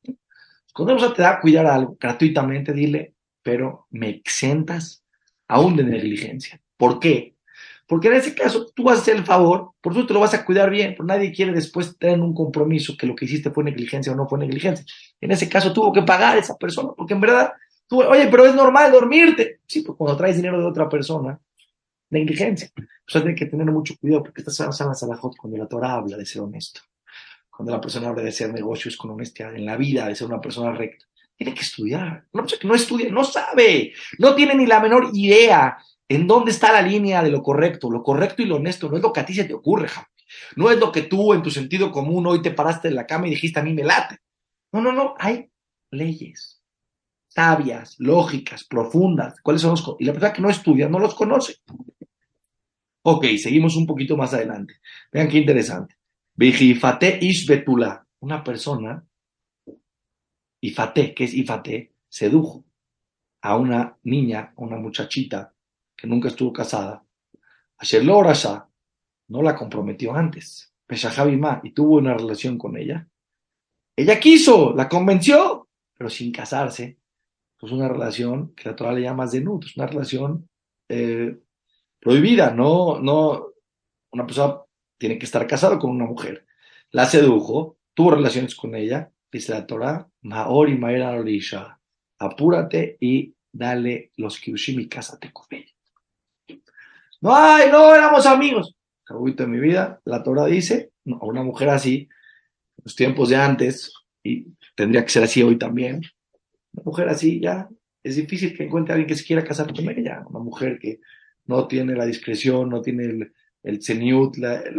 Cuando 0.74 0.96
una 0.96 1.14
te 1.14 1.22
da 1.22 1.32
a 1.32 1.40
cuidar 1.42 1.66
algo 1.66 1.98
gratuitamente, 2.00 2.72
dile, 2.72 3.16
pero 3.42 3.88
me 3.90 4.10
exentas 4.10 5.04
aún 5.48 5.76
de 5.76 5.84
negligencia. 5.84 6.62
¿Por 6.78 7.00
qué? 7.00 7.37
Porque 7.88 8.10
en 8.10 8.16
ese 8.16 8.36
caso 8.36 8.68
tú 8.76 8.84
vas 8.84 9.00
a 9.00 9.02
hacer 9.02 9.16
el 9.16 9.24
favor, 9.24 9.72
por 9.80 9.94
eso 9.94 10.06
te 10.06 10.14
lo 10.14 10.20
vas 10.20 10.34
a 10.34 10.44
cuidar 10.44 10.70
bien, 10.70 10.92
pero 10.92 11.06
nadie 11.06 11.32
quiere 11.32 11.54
después 11.54 11.98
tener 11.98 12.20
un 12.20 12.34
compromiso 12.34 12.98
que 12.98 13.08
lo 13.08 13.16
que 13.16 13.24
hiciste 13.24 13.50
fue 13.50 13.64
negligencia 13.64 14.12
o 14.12 14.16
no 14.16 14.28
fue 14.28 14.38
negligencia. 14.38 14.86
En 15.22 15.32
ese 15.32 15.48
caso 15.48 15.72
tuvo 15.72 15.94
que 15.94 16.02
pagar 16.02 16.38
esa 16.38 16.58
persona, 16.58 16.90
porque 16.98 17.14
en 17.14 17.22
verdad, 17.22 17.54
tú, 17.88 18.04
oye, 18.04 18.28
pero 18.28 18.46
es 18.46 18.54
normal 18.54 18.92
dormirte. 18.92 19.62
Sí, 19.66 19.82
pues 19.82 19.98
cuando 19.98 20.18
traes 20.18 20.36
dinero 20.36 20.60
de 20.60 20.66
otra 20.66 20.90
persona, 20.90 21.40
negligencia. 22.10 22.70
Sea, 23.08 23.22
tienes 23.22 23.40
que 23.40 23.46
tener 23.46 23.66
mucho 23.68 23.96
cuidado 23.98 24.24
porque 24.24 24.42
estás 24.42 24.60
en 24.82 24.88
la 24.88 24.94
salajot 24.94 25.38
cuando 25.38 25.58
la 25.58 25.68
Torah 25.68 25.94
habla 25.94 26.18
de 26.18 26.26
ser 26.26 26.42
honesto. 26.42 26.82
Cuando 27.50 27.72
la 27.72 27.80
persona 27.80 28.10
habla 28.10 28.22
de 28.22 28.30
hacer 28.30 28.52
negocios 28.54 28.98
con 28.98 29.12
honestidad 29.12 29.56
en 29.56 29.66
la 29.66 29.78
vida, 29.78 30.08
de 30.08 30.16
ser 30.16 30.28
una 30.28 30.42
persona 30.42 30.74
recta. 30.74 31.06
Tiene 31.38 31.54
que 31.54 31.62
estudiar. 31.62 32.26
No 32.34 32.76
estudia, 32.76 33.10
no 33.12 33.24
sabe, 33.24 33.94
no 34.20 34.36
tiene 34.36 34.56
ni 34.56 34.66
la 34.66 34.82
menor 34.82 35.10
idea 35.14 35.78
¿En 36.10 36.28
dónde 36.28 36.52
está 36.52 36.72
la 36.72 36.82
línea 36.82 37.22
de 37.22 37.32
lo 37.32 37.42
correcto? 37.42 37.90
Lo 37.90 38.04
correcto 38.04 38.42
y 38.42 38.46
lo 38.46 38.56
honesto 38.56 38.90
no 38.90 38.98
es 38.98 39.04
lo 39.04 39.12
que 39.12 39.20
a 39.20 39.26
ti 39.26 39.34
se 39.34 39.44
te 39.44 39.54
ocurre, 39.54 39.88
Javi. 39.88 40.08
No 40.56 40.70
es 40.72 40.78
lo 40.78 40.92
que 40.92 41.04
tú 41.04 41.34
en 41.34 41.42
tu 41.42 41.52
sentido 41.52 41.92
común 41.92 42.26
hoy 42.28 42.42
te 42.42 42.52
paraste 42.52 42.88
en 42.88 42.96
la 42.96 43.06
cama 43.06 43.28
y 43.28 43.32
dijiste 43.32 43.60
a 43.60 43.64
mí 43.64 43.74
me 43.74 43.84
late. 43.84 44.18
No, 44.72 44.82
no, 44.82 44.92
no. 44.92 45.16
Hay 45.20 45.50
leyes 45.92 46.58
sabias, 47.38 48.00
lógicas, 48.00 48.64
profundas. 48.64 49.40
¿Cuáles 49.42 49.62
son 49.62 49.72
los? 49.72 49.96
Y 50.00 50.06
la 50.06 50.14
persona 50.14 50.34
que 50.34 50.42
no 50.42 50.50
estudia 50.50 50.90
no 50.90 50.98
los 50.98 51.14
conoce. 51.14 51.58
Ok, 53.04 53.26
seguimos 53.38 53.76
un 53.76 53.86
poquito 53.86 54.18
más 54.18 54.34
adelante. 54.34 54.80
Vean 55.12 55.28
qué 55.28 55.38
interesante. 55.38 55.96
Ifate 56.36 57.20
Ishbetula. 57.22 58.08
Una 58.22 58.44
persona, 58.44 59.06
Ifate, 60.62 61.14
que 61.14 61.26
es 61.26 61.36
Ifate, 61.36 61.94
sedujo 62.10 62.66
a 63.42 63.56
una 63.56 64.00
niña, 64.02 64.54
a 64.58 64.62
una 64.62 64.78
muchachita 64.78 65.54
que 65.98 66.08
nunca 66.08 66.30
estuvo 66.30 66.54
casada, 66.54 67.04
Asher 67.78 68.06
Lorasha 68.06 68.70
no 69.28 69.42
la 69.42 69.56
comprometió 69.56 70.14
antes, 70.14 70.74
Peshahabimá, 70.86 71.62
y 71.64 71.72
tuvo 71.72 71.98
una 71.98 72.14
relación 72.14 72.58
con 72.58 72.78
ella. 72.78 73.08
Ella 73.96 74.20
quiso, 74.20 74.74
la 74.74 74.88
convenció, 74.88 75.68
pero 75.98 76.10
sin 76.10 76.32
casarse. 76.32 76.98
Pues 77.60 77.72
una 77.72 77.88
relación 77.88 78.54
que 78.56 78.70
la 78.70 78.76
Torah 78.76 78.94
le 78.94 79.02
llama 79.02 79.28
Zenut, 79.28 79.66
es 79.66 79.76
una 79.76 79.88
relación 79.88 80.48
eh, 80.88 81.40
prohibida, 82.00 82.52
no, 82.52 83.00
no, 83.00 83.48
una 84.12 84.26
persona 84.26 84.62
tiene 84.98 85.18
que 85.18 85.26
estar 85.26 85.46
casado 85.48 85.80
con 85.80 85.90
una 85.92 86.06
mujer. 86.06 86.46
La 86.92 87.06
sedujo, 87.06 87.78
tuvo 87.94 88.12
relaciones 88.12 88.56
con 88.56 88.76
ella, 88.76 89.12
dice 89.32 89.54
la 89.54 89.66
Torah, 89.66 90.08
Maori 90.22 90.78
Maera 90.78 91.20
apúrate 92.20 92.98
y 93.00 93.36
dale 93.52 94.12
los 94.18 94.40
kiushim 94.40 94.80
y 94.80 94.88
cásate 94.88 95.32
con 95.34 95.46
ella. 95.52 95.77
No, 97.22 97.36
ay, 97.36 97.70
no, 97.72 97.94
éramos 97.94 98.26
amigos. 98.26 98.76
Cabuito 99.04 99.44
de 99.44 99.50
mi 99.50 99.60
vida, 99.60 100.02
la 100.06 100.22
Torah 100.22 100.46
dice, 100.46 100.92
a 101.06 101.26
una 101.26 101.44
mujer 101.44 101.70
así, 101.70 102.10
en 102.78 102.84
los 102.84 102.96
tiempos 102.96 103.30
de 103.30 103.38
antes, 103.38 103.94
y 104.24 104.48
tendría 104.76 105.04
que 105.04 105.10
ser 105.10 105.24
así 105.24 105.42
hoy 105.42 105.58
también, 105.58 106.02
una 106.74 106.84
mujer 106.84 107.10
así 107.10 107.40
ya, 107.40 107.70
es 108.04 108.16
difícil 108.18 108.56
que 108.56 108.66
encuentre 108.66 108.94
a 108.94 108.96
alguien 108.96 109.08
que 109.08 109.16
se 109.16 109.26
quiera 109.26 109.44
casar 109.44 109.74
con 109.74 109.90
ella, 109.90 110.24
una 110.30 110.40
mujer 110.40 110.78
que 110.80 111.00
no 111.46 111.68
tiene 111.68 111.96
la 111.96 112.06
discreción, 112.06 112.70
no 112.70 112.82
tiene 112.82 113.06
el, 113.06 113.34
el 113.64 113.80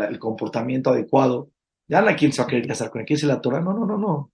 el 0.01 0.19
comportamiento 0.19 0.91
adecuado, 0.91 1.51
ya 1.89 2.03
no 2.03 2.09
hay 2.09 2.17
quien 2.17 2.33
se 2.33 2.43
va 2.43 2.47
a 2.47 2.51
querer 2.51 2.67
casar 2.67 2.91
con 2.91 3.01
ella. 3.01 3.07
¿Qué 3.07 3.15
dice 3.15 3.27
la 3.27 3.41
Torah? 3.41 3.61
No, 3.61 3.73
no, 3.73 3.87
no, 3.87 3.97
no, 3.97 4.33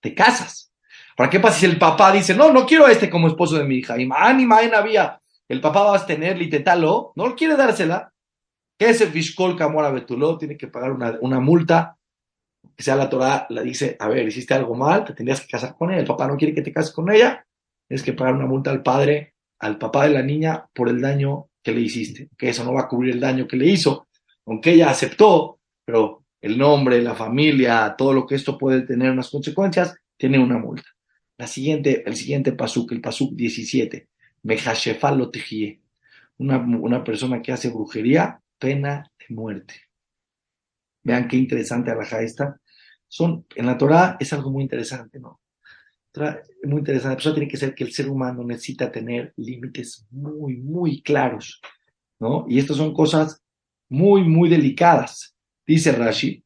te 0.00 0.14
casas. 0.14 0.72
¿Para 1.16 1.30
qué 1.30 1.40
pasa 1.40 1.60
si 1.60 1.66
el 1.66 1.78
papá 1.78 2.12
dice, 2.12 2.34
no, 2.34 2.52
no 2.52 2.66
quiero 2.66 2.86
a 2.86 2.92
este 2.92 3.10
como 3.10 3.26
esposo 3.26 3.56
de 3.56 3.64
mi 3.64 3.76
hija? 3.76 3.98
Y 3.98 4.06
man, 4.06 4.38
y 4.38 4.46
man 4.46 4.74
había 4.74 5.19
el 5.50 5.60
papá 5.60 5.82
va 5.82 5.96
a 5.96 6.06
tener 6.06 6.38
litetalo, 6.38 7.12
no 7.16 7.34
quiere 7.34 7.56
dársela, 7.56 8.12
que 8.78 8.88
es 8.88 9.00
el 9.00 9.08
Fishkol 9.08 9.56
Kamora 9.56 9.90
Betuló, 9.90 10.38
tiene 10.38 10.56
que 10.56 10.68
pagar 10.68 10.92
una, 10.92 11.40
multa, 11.40 11.98
que 12.76 12.84
sea 12.84 12.94
la 12.94 13.10
Torah, 13.10 13.46
la 13.50 13.62
dice, 13.62 13.96
a 13.98 14.08
ver, 14.08 14.28
hiciste 14.28 14.54
algo 14.54 14.76
mal, 14.76 15.04
te 15.04 15.12
tendrías 15.12 15.40
que 15.40 15.48
casar 15.48 15.74
con 15.76 15.90
él, 15.90 15.98
el 15.98 16.06
papá 16.06 16.28
no 16.28 16.36
quiere 16.36 16.54
que 16.54 16.62
te 16.62 16.72
cases 16.72 16.92
con 16.92 17.10
ella, 17.10 17.44
tienes 17.88 18.04
que 18.04 18.12
pagar 18.12 18.36
una 18.36 18.46
multa 18.46 18.70
al 18.70 18.84
padre, 18.84 19.34
al 19.58 19.76
papá 19.76 20.04
de 20.04 20.10
la 20.10 20.22
niña, 20.22 20.68
por 20.72 20.88
el 20.88 21.00
daño 21.00 21.48
que 21.60 21.72
le 21.72 21.80
hiciste, 21.80 22.28
que 22.38 22.50
eso 22.50 22.62
no 22.62 22.72
va 22.72 22.82
a 22.82 22.88
cubrir 22.88 23.14
el 23.14 23.20
daño 23.20 23.48
que 23.48 23.56
le 23.56 23.66
hizo, 23.66 24.06
aunque 24.46 24.74
ella 24.74 24.90
aceptó, 24.90 25.58
pero 25.84 26.22
el 26.40 26.56
nombre, 26.56 27.02
la 27.02 27.16
familia, 27.16 27.96
todo 27.98 28.12
lo 28.12 28.24
que 28.24 28.36
esto 28.36 28.56
puede 28.56 28.82
tener 28.82 29.10
unas 29.10 29.28
consecuencias, 29.28 29.96
tiene 30.16 30.38
una 30.38 30.58
multa. 30.58 30.86
La 31.36 31.48
siguiente, 31.48 32.04
el 32.06 32.14
siguiente 32.14 32.52
pasuk, 32.52 32.92
el 32.92 33.00
pasuk 33.00 33.34
17, 33.34 34.09
Mejashefal 34.42 35.18
lo 35.18 35.30
una, 36.38 36.58
una 36.58 37.04
persona 37.04 37.42
que 37.42 37.52
hace 37.52 37.68
brujería, 37.70 38.40
pena 38.58 39.10
de 39.18 39.34
muerte. 39.34 39.74
Vean 41.02 41.28
qué 41.28 41.36
interesante 41.36 41.90
alaja 41.90 42.22
esta. 42.22 42.60
Son, 43.08 43.46
en 43.54 43.66
la 43.66 43.76
Torah 43.76 44.16
es 44.20 44.32
algo 44.32 44.50
muy 44.50 44.62
interesante, 44.62 45.18
¿no? 45.18 45.40
Muy 46.64 46.78
interesante. 46.78 47.20
Eso 47.20 47.34
tiene 47.34 47.48
que 47.48 47.56
ser 47.56 47.74
que 47.74 47.84
el 47.84 47.92
ser 47.92 48.08
humano 48.08 48.44
necesita 48.44 48.90
tener 48.90 49.32
límites 49.36 50.06
muy, 50.10 50.56
muy 50.56 51.02
claros, 51.02 51.60
¿no? 52.18 52.46
Y 52.48 52.58
estas 52.58 52.76
son 52.76 52.92
cosas 52.94 53.42
muy, 53.88 54.22
muy 54.24 54.48
delicadas. 54.48 55.34
Dice 55.66 55.92
Rashi, 55.92 56.44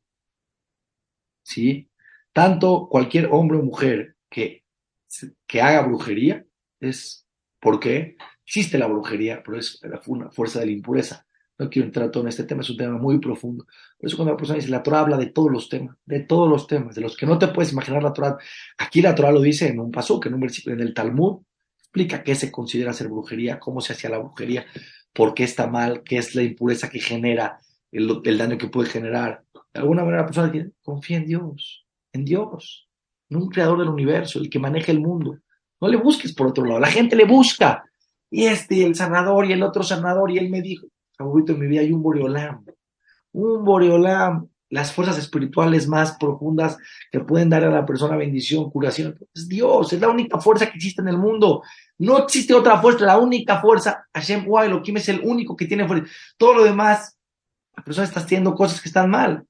¿sí? 1.42 1.88
Tanto 2.32 2.88
cualquier 2.90 3.28
hombre 3.30 3.58
o 3.58 3.62
mujer 3.62 4.16
que, 4.28 4.64
que 5.46 5.62
haga 5.62 5.86
brujería 5.86 6.44
es, 6.80 7.23
¿por 7.64 7.80
qué? 7.80 8.18
Existe 8.44 8.76
la 8.76 8.86
brujería, 8.86 9.42
pero 9.42 9.58
es 9.58 9.80
una 10.06 10.30
fuerza 10.30 10.60
de 10.60 10.66
la 10.66 10.72
impureza. 10.72 11.26
No 11.58 11.70
quiero 11.70 11.86
entrar 11.86 12.10
todo 12.10 12.24
en 12.24 12.28
este 12.28 12.44
tema, 12.44 12.60
es 12.60 12.68
un 12.68 12.76
tema 12.76 12.98
muy 12.98 13.18
profundo. 13.18 13.64
Por 13.98 14.06
eso 14.06 14.18
cuando 14.18 14.32
la 14.32 14.36
persona 14.36 14.58
dice, 14.58 14.70
la 14.70 14.82
Torah 14.82 15.00
habla 15.00 15.16
de 15.16 15.26
todos 15.26 15.50
los 15.50 15.70
temas, 15.70 15.96
de 16.04 16.20
todos 16.20 16.46
los 16.46 16.66
temas, 16.66 16.94
de 16.94 17.00
los 17.00 17.16
que 17.16 17.24
no 17.24 17.38
te 17.38 17.48
puedes 17.48 17.72
imaginar 17.72 18.02
la 18.02 18.12
Torah. 18.12 18.36
Aquí 18.76 19.00
la 19.00 19.14
Torah 19.14 19.32
lo 19.32 19.40
dice 19.40 19.68
en 19.68 19.80
un 19.80 19.90
paso, 19.90 20.20
que 20.20 20.28
en 20.28 20.34
un 20.34 20.40
versículo 20.40 20.74
en 20.74 20.82
el 20.82 20.92
Talmud, 20.92 21.40
explica 21.78 22.22
qué 22.22 22.34
se 22.34 22.52
considera 22.52 22.92
ser 22.92 23.08
brujería, 23.08 23.58
cómo 23.58 23.80
se 23.80 23.94
hacía 23.94 24.10
la 24.10 24.18
brujería, 24.18 24.66
por 25.14 25.32
qué 25.32 25.44
está 25.44 25.66
mal, 25.66 26.02
qué 26.02 26.18
es 26.18 26.34
la 26.34 26.42
impureza 26.42 26.90
que 26.90 27.00
genera, 27.00 27.60
el, 27.92 28.20
el 28.24 28.36
daño 28.36 28.58
que 28.58 28.68
puede 28.68 28.90
generar. 28.90 29.42
De 29.72 29.80
alguna 29.80 30.02
manera 30.02 30.22
la 30.22 30.26
persona 30.26 30.48
dice, 30.48 30.72
confía 30.82 31.16
en 31.16 31.26
Dios, 31.26 31.86
en 32.12 32.26
Dios, 32.26 32.90
en 33.30 33.38
un 33.38 33.48
creador 33.48 33.78
del 33.78 33.88
universo, 33.88 34.38
el 34.38 34.50
que 34.50 34.58
maneja 34.58 34.92
el 34.92 35.00
mundo. 35.00 35.38
No 35.84 35.90
le 35.90 35.98
busques 35.98 36.32
por 36.32 36.46
otro 36.46 36.64
lado, 36.64 36.80
la 36.80 36.90
gente 36.90 37.14
le 37.14 37.26
busca. 37.26 37.84
Y 38.30 38.46
este, 38.46 38.86
el 38.86 38.94
sanador, 38.94 39.44
y 39.44 39.52
el 39.52 39.62
otro 39.62 39.82
sanador, 39.82 40.30
y 40.30 40.38
él 40.38 40.48
me 40.48 40.62
dijo, 40.62 40.86
favorito 41.14 41.52
en 41.52 41.58
mi 41.58 41.66
vida 41.66 41.82
hay 41.82 41.92
un 41.92 42.02
Boreolam. 42.02 42.64
Un 43.32 43.62
Boreolam, 43.66 44.48
las 44.70 44.94
fuerzas 44.94 45.18
espirituales 45.18 45.86
más 45.86 46.16
profundas 46.16 46.78
que 47.12 47.20
pueden 47.20 47.50
dar 47.50 47.64
a 47.64 47.70
la 47.70 47.84
persona 47.84 48.16
bendición, 48.16 48.70
curación. 48.70 49.14
Es 49.34 49.46
Dios, 49.46 49.92
es 49.92 50.00
la 50.00 50.08
única 50.08 50.40
fuerza 50.40 50.70
que 50.70 50.76
existe 50.78 51.02
en 51.02 51.08
el 51.08 51.18
mundo. 51.18 51.62
No 51.98 52.16
existe 52.16 52.54
otra 52.54 52.80
fuerza, 52.80 53.04
la 53.04 53.18
única 53.18 53.60
fuerza. 53.60 54.06
Hashem 54.14 54.46
Elohim 54.46 54.96
es 54.96 55.10
el 55.10 55.20
único 55.22 55.54
que 55.54 55.66
tiene 55.66 55.86
fuerza. 55.86 56.10
Todo 56.38 56.54
lo 56.54 56.64
demás, 56.64 57.18
la 57.76 57.84
persona 57.84 58.06
está 58.06 58.20
haciendo 58.20 58.54
cosas 58.54 58.80
que 58.80 58.88
están 58.88 59.10
mal. 59.10 59.44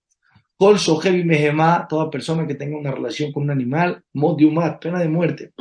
Kol 0.56 0.80
Sohevi 0.80 1.22
Mehema, 1.22 1.86
toda 1.88 2.10
persona 2.10 2.44
que 2.44 2.56
tenga 2.56 2.76
una 2.76 2.90
relación 2.90 3.30
con 3.30 3.44
un 3.44 3.52
animal, 3.52 4.02
Modiumat, 4.12 4.82
pena 4.82 4.98
de 4.98 5.08
muerte. 5.08 5.52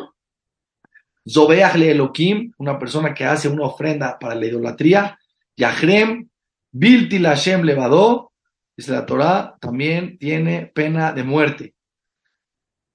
Zobeach 1.28 1.76
le 1.76 1.92
Elohim, 1.92 2.52
una 2.58 2.78
persona 2.78 3.14
que 3.14 3.26
hace 3.26 3.48
una 3.48 3.66
ofrenda 3.66 4.18
para 4.20 4.36
la 4.36 4.46
idolatría, 4.46 5.18
Yahrem, 5.56 6.30
Bilti 6.72 7.20
Lashem 7.20 7.64
Levadó, 7.64 8.34
dice 8.76 8.92
la 8.92 9.06
Torah, 9.06 9.56
también 9.60 10.18
tiene 10.18 10.68
pena 10.68 11.14
de 11.14 11.24
muerte. 11.24 11.76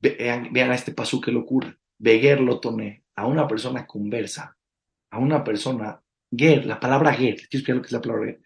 Vean, 0.01 0.71
a 0.71 0.75
este 0.75 0.93
paso 0.93 1.21
que 1.21 1.33
locura. 1.33 1.77
Beger 1.99 2.41
lo 2.41 2.61
tomé 2.61 3.05
a 3.17 3.27
una 3.27 3.49
persona 3.49 3.87
conversa, 3.87 4.57
a 5.11 5.19
una 5.19 5.43
persona, 5.43 6.01
Ger, 6.31 6.67
la 6.67 6.79
palabra 6.79 7.13
Ger, 7.13 7.37
quiero 7.37 7.45
explicar 7.45 7.77
lo 7.77 7.83
que 7.83 7.87
es 7.87 7.93
la 7.93 8.01
palabra 8.01 8.27
Ger. 8.27 8.41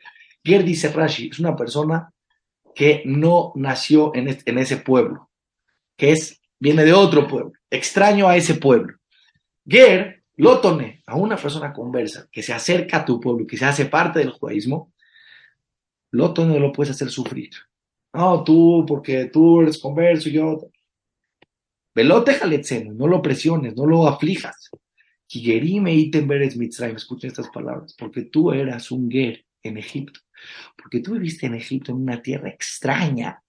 Ger 0.45 0.65
dice 0.65 0.91
Rashi, 0.91 1.29
es 1.29 1.39
una 1.39 1.57
persona 1.57 2.13
que 2.75 3.03
no 3.05 3.53
nació 3.55 4.15
en, 4.15 4.39
en 4.45 4.59
ese 4.59 4.79
pueblo, 4.79 5.31
que 5.97 6.13
es, 6.13 6.41
viene 6.59 6.85
de 6.85 6.95
otro 6.95 7.29
pueblo, 7.29 7.53
extraño 7.71 8.29
a 8.29 8.37
ese 8.37 8.55
pueblo. 8.55 8.97
Ger 9.67 10.23
Lótone, 10.37 11.03
a 11.07 11.17
una 11.17 11.37
persona 11.37 11.73
conversa 11.73 12.29
que 12.33 12.43
se 12.43 12.53
acerca 12.53 12.99
a 12.99 13.05
tu 13.05 13.21
pueblo, 13.21 13.47
que 13.47 13.57
se 13.57 13.65
hace 13.65 13.87
parte 13.87 14.19
del 14.19 14.31
judaísmo, 14.31 14.93
Lótone 16.11 16.59
lo 16.59 16.73
puedes 16.73 16.91
hacer 16.91 17.11
sufrir. 17.11 17.51
No, 18.13 18.45
tú, 18.45 18.85
porque 18.87 19.27
tú 19.27 19.63
eres 19.63 19.79
converso 19.79 20.29
y 20.29 20.33
yo. 20.33 20.59
Velote 21.95 22.35
jaletzeno, 22.35 22.93
no 22.93 23.07
lo 23.07 23.23
presiones, 23.23 23.75
no 23.75 23.87
lo 23.87 24.07
aflijas. 24.07 24.71
Kigerime 25.27 25.95
item 25.95 26.29
beres 26.29 26.59
escuchen 26.59 27.29
estas 27.29 27.49
palabras, 27.49 27.95
porque 27.99 28.25
tú 28.25 28.53
eras 28.53 28.91
un 28.91 29.11
ger 29.11 29.47
en 29.63 29.79
Egipto, 29.79 30.21
porque 30.77 31.01
tú 31.01 31.13
viviste 31.13 31.47
en 31.47 31.55
Egipto, 31.55 31.93
en 31.93 31.99
una 31.99 32.21
tierra 32.21 32.51
extraña, 32.51 33.43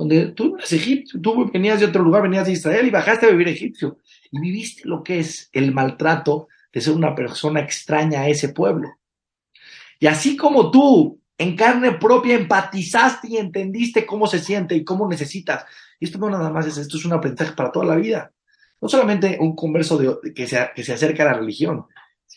donde 0.00 0.28
tú 0.28 0.56
eras 0.56 0.72
Egipto, 0.72 1.20
tú 1.20 1.50
venías 1.52 1.78
de 1.78 1.84
otro 1.84 2.02
lugar, 2.02 2.22
venías 2.22 2.46
de 2.46 2.52
Israel 2.52 2.86
y 2.86 2.90
bajaste 2.90 3.26
a 3.26 3.30
vivir 3.30 3.48
a 3.48 3.50
Egipto 3.50 3.98
y 4.30 4.40
viviste 4.40 4.88
lo 4.88 5.02
que 5.02 5.18
es 5.18 5.50
el 5.52 5.74
maltrato 5.74 6.48
de 6.72 6.80
ser 6.80 6.94
una 6.94 7.14
persona 7.14 7.60
extraña 7.60 8.22
a 8.22 8.28
ese 8.28 8.48
pueblo. 8.48 8.94
Y 9.98 10.06
así 10.06 10.38
como 10.38 10.70
tú 10.70 11.20
en 11.36 11.54
carne 11.54 11.92
propia 11.92 12.34
empatizaste 12.34 13.28
y 13.28 13.36
entendiste 13.36 14.06
cómo 14.06 14.26
se 14.26 14.38
siente 14.38 14.74
y 14.74 14.84
cómo 14.84 15.06
necesitas, 15.06 15.66
y 15.98 16.06
esto 16.06 16.16
no 16.16 16.30
nada 16.30 16.48
más 16.48 16.66
es, 16.66 16.78
esto 16.78 16.96
es 16.96 17.04
un 17.04 17.12
aprendizaje 17.12 17.52
para 17.52 17.70
toda 17.70 17.84
la 17.84 17.96
vida. 17.96 18.32
No 18.80 18.88
solamente 18.88 19.36
un 19.38 19.54
converso 19.54 19.98
de, 19.98 20.32
que, 20.32 20.46
se, 20.46 20.70
que 20.74 20.82
se 20.82 20.94
acerca 20.94 21.24
a 21.24 21.32
la 21.32 21.34
religión, 21.34 21.84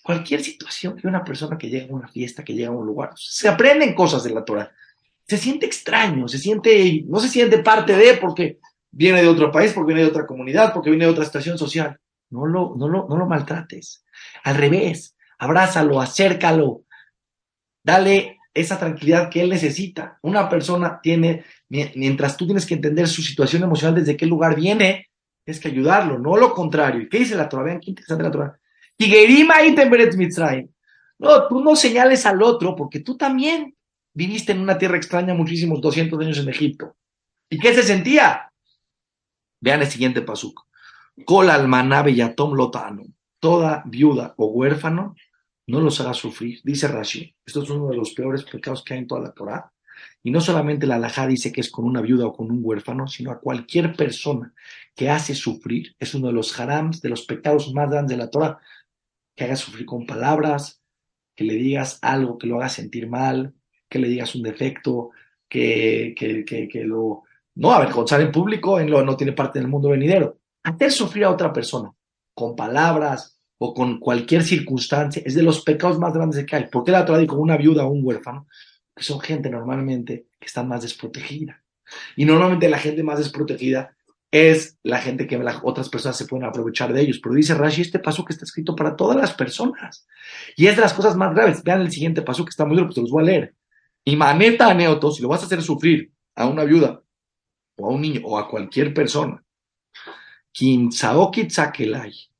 cualquier 0.04 0.43
situación 0.43 0.97
que 0.97 1.08
una 1.08 1.23
persona 1.23 1.58
que 1.58 1.69
llega 1.69 1.93
a 1.93 1.95
una 1.95 2.10
fiesta, 2.10 2.43
que 2.43 2.56
llega 2.56 2.67
a 2.67 2.71
un 2.71 2.86
lugar, 2.86 3.12
se 3.15 3.47
aprenden 3.47 3.95
cosas 3.95 4.21
de 4.26 4.32
la 4.32 4.43
Torah. 4.43 4.69
Se 5.27 5.38
siente 5.38 5.65
extraño, 5.65 6.27
se 6.27 6.38
siente, 6.38 7.03
no 7.07 7.19
se 7.19 7.29
siente 7.29 7.59
parte 7.59 7.95
de, 7.95 8.15
porque 8.15 8.59
viene 8.91 9.21
de 9.21 9.27
otro 9.27 9.51
país, 9.51 9.73
porque 9.73 9.93
viene 9.93 10.01
de 10.01 10.09
otra 10.09 10.25
comunidad, 10.25 10.73
porque 10.73 10.89
viene 10.89 11.05
de 11.05 11.12
otra 11.12 11.25
situación 11.25 11.57
social. 11.57 11.97
No 12.29 12.45
lo, 12.45 12.75
no 12.77 12.88
lo, 12.88 13.07
no 13.07 13.17
lo 13.17 13.25
maltrates. 13.25 14.03
Al 14.43 14.55
revés, 14.55 15.15
abrázalo, 15.38 16.01
acércalo, 16.01 16.83
dale 17.83 18.39
esa 18.53 18.77
tranquilidad 18.77 19.29
que 19.29 19.41
él 19.41 19.49
necesita. 19.49 20.19
Una 20.21 20.47
persona 20.47 20.99
tiene, 21.01 21.43
mientras 21.69 22.38
tú 22.38 22.45
tienes 22.45 22.65
que 22.65 22.75
entender 22.75 23.07
su 23.07 23.21
situación 23.21 23.63
emocional, 23.63 23.95
desde 23.95 24.15
qué 24.15 24.25
lugar 24.25 24.55
viene, 24.55 25.09
tienes 25.43 25.62
que 25.62 25.69
ayudarlo, 25.69 26.19
no 26.19 26.38
lo 26.38 26.53
contrario. 26.53 27.01
¿Y 27.01 27.09
qué 27.09 27.19
dice 27.19 27.36
la 27.36 27.49
Torah? 27.49 27.63
Vean 27.63 27.79
qué 27.79 27.91
interesante 27.91 28.23
la 28.23 28.31
Torah. 28.31 28.59
No, 31.19 31.47
tú 31.47 31.63
no 31.63 31.75
señales 31.75 32.25
al 32.25 32.41
otro 32.41 32.75
porque 32.75 32.99
tú 32.99 33.17
también 33.17 33.75
viviste 34.13 34.52
en 34.52 34.62
una 34.62 34.78
tierra 34.78 34.97
extraña 34.97 35.34
muchísimos 35.34 35.82
200 35.82 36.19
años 36.19 36.38
en 36.39 36.49
Egipto. 36.49 36.95
¿Y 37.49 37.60
qué 37.60 37.73
se 37.73 37.84
sentía? 37.84 38.52
Vean 39.60 39.82
el 39.82 39.88
siguiente 39.88 40.21
pasuk. 40.21 40.65
Kol 41.26 41.49
almanabe 41.49 42.15
yatom 42.15 42.56
lotano. 42.56 43.04
Toda 43.39 43.84
viuda 43.86 44.34
o 44.38 44.47
huérfano 44.47 45.15
no 45.67 45.80
los 45.80 45.99
haga 46.02 46.13
sufrir. 46.13 46.62
Dice 46.63 46.88
Rashi. 46.88 47.36
Esto 47.45 47.63
es 47.63 47.69
uno 47.69 47.89
de 47.89 47.97
los 47.97 48.13
peores 48.13 48.43
pecados 48.43 48.84
que 48.84 48.93
hay 48.93 49.02
en 49.02 49.08
toda 49.08 49.21
la 49.21 49.32
Torah. 49.32 49.71
Y 50.21 50.32
no 50.32 50.41
solamente 50.41 50.88
la 50.88 50.95
alajá 50.95 51.28
dice 51.28 51.52
que 51.52 51.62
es 51.62 51.69
con 51.69 51.86
una 51.86 52.02
viuda 52.02 52.26
o 52.26 52.34
con 52.34 52.52
un 52.52 52.60
huérfano, 52.62 53.08
sino 53.08 53.32
a 53.32 53.39
cualquier 53.39 53.95
persona 53.95 54.54
que 54.95 55.10
hace 55.10 55.36
sufrir. 55.36 55.95
Es 55.99 56.13
uno 56.15 56.28
de 56.28 56.34
los 56.34 56.60
harams, 56.60 57.02
de 57.02 57.10
los 57.10 57.26
pecados 57.26 57.73
más 57.73 57.89
grandes 57.89 58.17
de 58.17 58.23
la 58.23 58.30
Torah. 58.30 58.60
Que 59.36 59.45
haga 59.45 59.56
sufrir 59.56 59.86
con 59.86 60.06
palabras, 60.06 60.82
que 61.36 61.43
le 61.43 61.56
digas 61.56 61.99
algo 62.02 62.38
que 62.38 62.47
lo 62.47 62.58
haga 62.58 62.69
sentir 62.69 63.08
mal, 63.08 63.54
que 63.93 63.99
le 63.99 64.08
digas 64.08 64.34
un 64.34 64.41
defecto, 64.41 65.12
que, 65.47 66.15
que, 66.17 66.43
que, 66.43 66.67
que 66.67 66.84
lo, 66.84 67.25
no 67.53 67.71
avergonzar 67.71 68.19
en 68.21 68.32
público 68.32 68.79
en 68.79 68.89
lo 68.89 69.06
no 69.06 69.15
tiene 69.15 69.34
parte 69.34 69.60
del 69.60 69.67
mundo 69.67 69.89
venidero. 69.89 70.39
Hacer 70.63 70.91
sufrir 70.91 71.25
a 71.25 71.29
otra 71.29 71.53
persona 71.53 71.93
con 72.34 72.56
palabras 72.56 73.39
o 73.60 73.71
con 73.71 73.99
cualquier 73.99 74.41
circunstancia 74.41 75.21
es 75.23 75.36
de 75.36 75.43
los 75.43 75.62
pecados 75.63 75.99
más 75.99 76.12
grandes 76.12 76.43
que 76.43 76.56
hay. 76.56 76.67
¿Por 76.69 76.84
qué 76.84 76.89
la 76.89 77.06
Torah 77.06 77.23
con 77.27 77.38
una 77.38 77.56
viuda 77.56 77.86
o 77.86 77.89
un 77.89 78.03
huérfano? 78.03 78.47
Que 78.95 79.03
son 79.03 79.19
gente 79.19 79.47
normalmente 79.51 80.25
que 80.39 80.47
está 80.47 80.63
más 80.63 80.82
desprotegida. 80.82 81.62
Y 82.15 82.25
normalmente 82.25 82.67
la 82.67 82.79
gente 82.79 83.03
más 83.03 83.19
desprotegida 83.19 83.95
es 84.32 84.79
la 84.82 84.97
gente 84.97 85.27
que 85.27 85.38
las 85.38 85.60
otras 85.62 85.88
personas 85.88 86.17
se 86.17 86.25
pueden 86.25 86.47
aprovechar 86.47 86.91
de 86.91 87.01
ellos. 87.01 87.19
Pero 87.21 87.36
dice 87.36 87.53
Rashi, 87.53 87.84
este 87.84 87.99
paso 87.99 88.25
que 88.25 88.34
está 88.34 88.45
escrito 88.45 88.75
para 88.75 88.95
todas 88.95 89.15
las 89.15 89.36
personas. 89.36 90.08
Y 90.56 90.65
es 90.65 90.75
de 90.75 90.82
las 90.82 90.95
cosas 90.95 91.15
más 91.15 91.36
graves. 91.36 91.62
Vean 91.63 91.82
el 91.82 91.91
siguiente 91.91 92.23
paso 92.23 92.43
que 92.43 92.49
está 92.49 92.65
muy 92.65 92.75
duro, 92.75 92.89
que 92.89 92.95
se 92.95 93.01
los 93.01 93.12
voy 93.12 93.21
a 93.21 93.25
leer. 93.27 93.53
Y 94.05 94.15
maneta 94.15 94.69
a 94.69 94.73
Neoto, 94.73 95.11
si 95.11 95.21
lo 95.21 95.29
vas 95.29 95.41
a 95.43 95.45
hacer 95.45 95.61
sufrir 95.61 96.11
a 96.35 96.45
una 96.45 96.63
viuda 96.63 97.01
o 97.77 97.87
a 97.87 97.89
un 97.89 98.01
niño 98.01 98.21
o 98.25 98.37
a 98.37 98.49
cualquier 98.49 98.93
persona, 98.93 99.43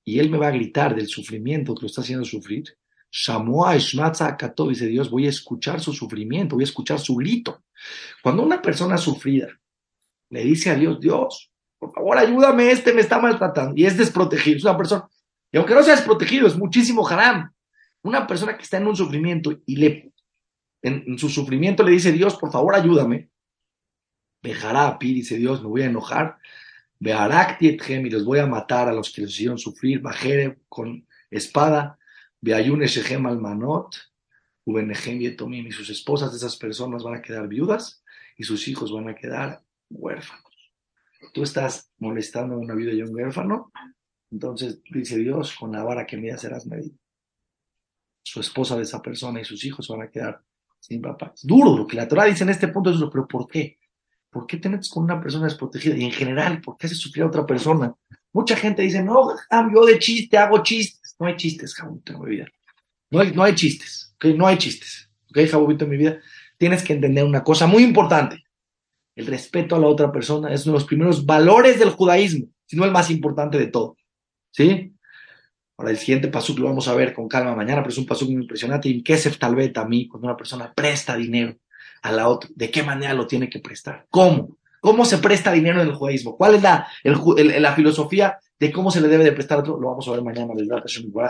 y 0.06 0.20
él 0.20 0.30
me 0.30 0.38
va 0.38 0.48
a 0.48 0.52
gritar 0.52 0.96
del 0.96 1.08
sufrimiento 1.08 1.74
que 1.74 1.82
lo 1.82 1.88
está 1.88 2.02
haciendo 2.02 2.26
sufrir, 2.26 2.78
dice 4.70 4.88
Dios, 4.88 5.10
voy 5.10 5.26
a 5.26 5.30
escuchar 5.30 5.80
su 5.80 5.94
sufrimiento, 5.94 6.56
voy 6.56 6.64
a 6.64 6.66
escuchar 6.66 7.00
su 7.00 7.16
grito. 7.16 7.64
Cuando 8.22 8.44
una 8.44 8.62
persona 8.62 8.98
sufrida 8.98 9.48
le 10.30 10.44
dice 10.44 10.70
a 10.70 10.76
Dios, 10.76 11.00
Dios, 11.00 11.52
por 11.80 11.94
favor 11.94 12.18
ayúdame, 12.18 12.72
este 12.72 12.94
me 12.94 13.02
está 13.02 13.20
maltratando, 13.20 13.74
y 13.76 13.86
es 13.86 13.98
desprotegido, 13.98 14.58
es 14.58 14.64
una 14.64 14.78
persona, 14.78 15.10
y 15.52 15.58
aunque 15.58 15.76
no 15.76 15.84
sea 15.84 15.96
desprotegido, 15.96 16.48
es 16.48 16.58
muchísimo 16.58 17.08
haram. 17.08 17.54
Una 18.02 18.26
persona 18.26 18.58
que 18.58 18.64
está 18.64 18.78
en 18.78 18.88
un 18.88 18.96
sufrimiento 18.96 19.52
y 19.66 19.76
le, 19.76 20.13
en 20.84 21.18
su 21.18 21.30
sufrimiento 21.30 21.82
le 21.82 21.94
dice, 21.94 22.12
Dios, 22.12 22.36
por 22.36 22.52
favor 22.52 22.76
ayúdame, 22.76 23.30
Bejará, 24.44 24.98
dice 25.00 25.38
Dios, 25.38 25.62
me 25.62 25.70
voy 25.70 25.82
a 25.84 25.86
enojar. 25.86 26.38
Beharakti 27.00 27.70
etchem, 27.70 28.06
y 28.06 28.10
los 28.10 28.26
voy 28.26 28.40
a 28.40 28.46
matar 28.46 28.90
a 28.90 28.94
los 28.94 29.12
que 29.12 29.22
les 29.22 29.32
hicieron 29.32 29.58
sufrir. 29.58 30.02
Bajere 30.02 30.60
con 30.68 31.08
espada. 31.32 31.98
Beayun 32.42 32.84
eshechem 32.84 33.26
almanot. 33.26 33.96
Ubenechem 34.66 35.20
yetomim. 35.20 35.68
Y 35.68 35.72
sus 35.72 35.90
esposas 35.90 36.32
de 36.32 36.38
esas 36.38 36.58
personas 36.58 37.04
van 37.04 37.16
a 37.16 37.22
quedar 37.22 37.48
viudas 37.48 38.04
y 38.36 38.44
sus 38.44 38.68
hijos 38.68 38.92
van 38.92 39.08
a 39.08 39.16
quedar 39.16 39.64
huérfanos. 39.90 40.74
Tú 41.34 41.44
estás 41.44 41.90
molestando 42.00 42.56
a 42.56 42.58
una 42.58 42.76
viuda 42.76 42.92
y 42.94 43.00
a 43.00 43.06
un 43.06 43.16
huérfano, 43.16 43.72
entonces 44.30 44.82
dice 44.92 45.18
Dios, 45.18 45.56
con 45.58 45.72
la 45.72 45.84
vara 45.84 46.06
que 46.06 46.18
me 46.18 46.38
serás 46.38 46.66
medido. 46.66 46.98
Su 48.24 48.42
esposa 48.42 48.76
de 48.76 48.84
esa 48.84 49.02
persona 49.02 49.40
y 49.40 49.46
sus 49.46 49.64
hijos 49.64 49.88
van 49.88 50.02
a 50.02 50.10
quedar 50.10 50.44
sin 50.84 51.02
papá. 51.02 51.32
Es 51.34 51.48
duro 51.48 51.78
lo 51.78 51.88
que 51.88 51.96
la 51.96 52.08
Torah 52.08 52.26
dice 52.26 52.44
en 52.44 52.50
este 52.50 52.68
punto, 52.68 52.90
es 52.90 52.98
duro, 52.98 53.10
pero 53.10 53.28
¿por 53.28 53.48
qué? 53.48 53.78
¿Por 54.30 54.46
qué 54.46 54.58
te 54.58 54.68
metes 54.68 54.90
con 54.90 55.04
una 55.04 55.22
persona 55.22 55.46
desprotegida? 55.46 55.96
Y 55.96 56.04
en 56.04 56.12
general, 56.12 56.60
¿por 56.60 56.78
qué 56.78 56.88
haces 56.88 57.00
sufrir 57.00 57.24
a 57.24 57.28
otra 57.28 57.46
persona? 57.46 57.94
Mucha 58.34 58.58
gente 58.58 58.82
dice, 58.82 59.02
no, 59.02 59.30
yo 59.74 59.86
de 59.86 59.98
chiste 59.98 60.38
hago 60.38 60.62
chistes. 60.62 61.16
No 61.20 61.28
hay 61.28 61.38
chistes, 61.38 61.74
Jabubito, 61.74 62.14
en 62.14 62.20
mi 62.20 62.30
vida. 62.32 62.48
No 63.10 63.22
hay, 63.22 63.32
no 63.32 63.44
hay 63.44 63.56
chistes, 63.56 64.14
¿ok? 64.16 64.26
No 64.36 64.46
hay 64.46 64.58
chistes, 64.58 65.10
¿ok, 65.30 65.50
Jabubito, 65.50 65.86
en 65.86 65.92
mi 65.92 65.98
vida? 65.98 66.20
Tienes 66.58 66.84
que 66.84 66.94
entender 66.94 67.24
una 67.24 67.44
cosa 67.44 67.66
muy 67.66 67.84
importante. 67.84 68.44
El 69.16 69.28
respeto 69.28 69.76
a 69.76 69.80
la 69.80 69.88
otra 69.88 70.12
persona 70.12 70.52
es 70.52 70.66
uno 70.66 70.74
de 70.74 70.80
los 70.80 70.88
primeros 70.88 71.26
valores 71.26 71.80
del 71.80 71.92
judaísmo, 71.92 72.48
si 72.66 72.76
no 72.76 72.84
el 72.84 72.92
más 72.92 73.10
importante 73.10 73.58
de 73.58 73.68
todo. 73.68 73.96
¿Sí? 74.52 74.93
Ahora, 75.78 75.92
el 75.92 75.98
siguiente 75.98 76.28
pasuk 76.28 76.60
lo 76.60 76.68
vamos 76.68 76.88
a 76.88 76.96
ver 76.96 77.14
con 77.14 77.28
calma 77.28 77.56
mañana, 77.56 77.82
pero 77.82 77.92
es 77.92 77.98
un 77.98 78.06
pasuk 78.06 78.30
muy 78.30 78.44
impresionante. 78.44 78.90
Y 78.90 79.02
qué 79.02 79.18
tal 79.40 79.56
vez 79.56 79.76
a 79.76 79.86
mí, 79.86 80.08
cuando 80.08 80.28
una 80.28 80.38
persona 80.38 80.72
presta 80.74 81.16
dinero 81.16 81.56
a 82.04 82.12
la 82.12 82.28
otra, 82.28 82.50
¿de 82.54 82.70
qué 82.70 82.84
manera 82.84 83.14
lo 83.14 83.26
tiene 83.26 83.50
que 83.50 83.60
prestar? 83.60 84.06
¿Cómo? 84.10 84.58
¿Cómo 84.84 85.06
se 85.06 85.18
presta 85.18 85.52
dinero 85.52 85.82
en 85.82 85.88
el 85.88 85.94
judaísmo? 85.96 86.36
¿Cuál 86.36 86.56
es 86.56 86.62
la, 86.62 86.88
la 87.06 87.74
filosofía 87.74 88.38
de 88.60 88.72
cómo 88.72 88.92
se 88.92 89.00
le 89.00 89.08
debe 89.08 89.24
de 89.24 89.32
prestar 89.32 89.60
a 89.60 89.62
otro? 89.62 89.80
Lo 89.80 89.88
vamos 89.88 90.06
a 90.08 90.12
ver 90.12 90.22
mañana, 90.22 90.54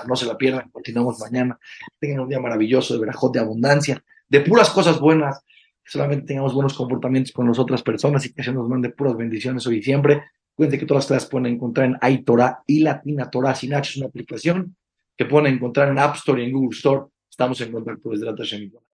no 0.08 0.16
se 0.16 0.26
la 0.26 0.36
pierdan, 0.36 0.72
continuamos 0.72 1.20
mañana. 1.20 1.60
Tengan 2.00 2.22
un 2.22 2.30
día 2.30 2.40
maravilloso 2.40 2.96
de 2.96 3.00
verajot, 3.00 3.32
de 3.32 3.40
abundancia, 3.40 4.04
de 4.28 4.42
puras 4.42 4.72
cosas 4.72 5.00
buenas, 5.00 5.42
que 5.84 5.92
solamente 5.92 6.26
tengamos 6.26 6.54
buenos 6.54 6.74
comportamientos 6.74 7.32
con 7.32 7.48
las 7.48 7.60
otras 7.60 7.84
personas 7.84 8.26
y 8.26 8.34
que 8.34 8.42
se 8.42 8.52
nos 8.52 8.68
mande 8.68 8.90
puras 8.90 9.16
bendiciones 9.16 9.68
hoy 9.68 9.78
y 9.78 9.84
siempre. 9.84 10.24
Cuídense 10.56 10.80
que 10.80 10.86
todas 10.86 11.04
las 11.04 11.08
clases 11.08 11.30
pueden 11.30 11.54
encontrar 11.54 11.88
en 11.88 12.12
iTorah 12.14 12.64
y 12.68 12.80
Latina 12.80 13.30
Torah 13.30 13.56
Sin 13.56 13.74
H, 13.74 13.90
es 13.90 13.98
una 13.98 14.08
aplicación 14.08 14.76
que 15.18 15.26
pueden 15.26 15.54
encontrar 15.54 15.90
en 15.90 16.00
App 16.00 16.16
Store 16.16 16.42
y 16.42 16.46
en 16.46 16.52
Google 16.52 16.76
Store. 16.76 17.06
Estamos 17.30 17.60
en 17.62 17.72
contacto 17.72 18.10
desde 18.10 18.26
la 18.26 18.36